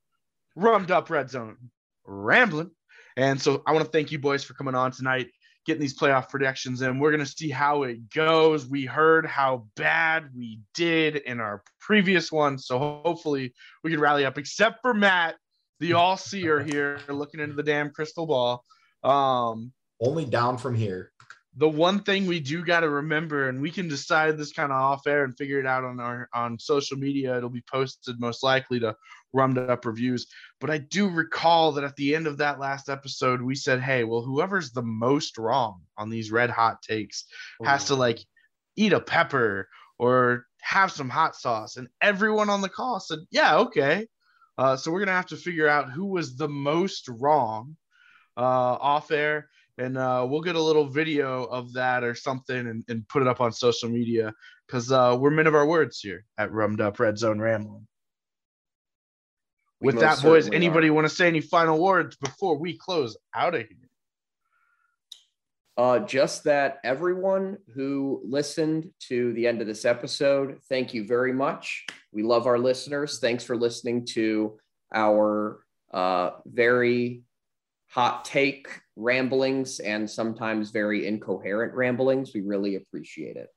[0.55, 1.57] Rummed Up Red Zone
[2.05, 2.71] Rambling.
[3.15, 5.27] And so I want to thank you boys for coming on tonight,
[5.65, 6.99] getting these playoff predictions in.
[6.99, 8.67] We're going to see how it goes.
[8.67, 12.57] We heard how bad we did in our previous one.
[12.57, 13.53] So hopefully
[13.83, 15.35] we can rally up, except for Matt,
[15.79, 18.65] the all seer here, looking into the damn crystal ball.
[19.03, 19.71] Um,
[20.01, 21.12] Only down from here.
[21.57, 24.81] The one thing we do got to remember and we can decide this kind of
[24.81, 28.43] off air and figure it out on our on social media it'll be posted most
[28.43, 28.95] likely to
[29.33, 30.27] rummed up reviews.
[30.59, 34.03] But i do recall that at the end of that last episode we said hey
[34.03, 37.25] well whoever's the most wrong on these red hot takes
[37.63, 38.19] has to like
[38.75, 39.69] eat a pepper
[39.99, 41.77] or have some hot sauce.
[41.77, 44.07] And everyone on the call said yeah okay.
[44.57, 47.75] Uh, so we're gonna have to figure out who was the most wrong
[48.37, 52.83] uh, off air and uh, we'll get a little video of that or something and,
[52.87, 54.33] and put it up on social media
[54.67, 57.87] because uh, we're men of our words here at Rummed Up Red Zone Rambling.
[59.81, 63.61] With that, boys, anybody want to say any final words before we close out of
[63.61, 63.77] here?
[65.75, 71.33] Uh, just that everyone who listened to the end of this episode, thank you very
[71.33, 71.85] much.
[72.13, 73.19] We love our listeners.
[73.19, 74.57] Thanks for listening to
[74.93, 75.59] our
[75.91, 77.23] uh, very
[77.89, 82.33] hot take ramblings and sometimes very incoherent ramblings.
[82.33, 83.49] We really appreciate it.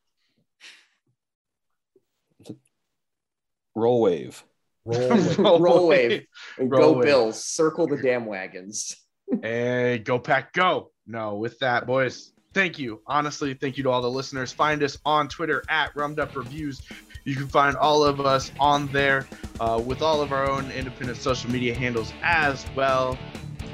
[3.74, 4.42] Roll wave.
[4.84, 5.58] Roll.
[5.60, 6.26] Roll wave
[6.58, 7.04] and Roll go wave.
[7.04, 7.44] Bills.
[7.44, 8.96] Circle the damn wagons.
[9.42, 10.92] Hey, go pack, go.
[11.04, 13.02] No, with that, boys, thank you.
[13.08, 14.52] Honestly, thank you to all the listeners.
[14.52, 16.80] Find us on Twitter at Rummed Up Reviews.
[17.24, 19.26] You can find all of us on there
[19.58, 23.18] uh, with all of our own independent social media handles as well.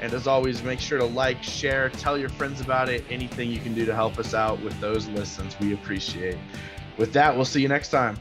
[0.01, 3.03] And as always, make sure to like, share, tell your friends about it.
[3.09, 6.37] Anything you can do to help us out with those listens, we appreciate.
[6.97, 8.17] With that, we'll see you next time.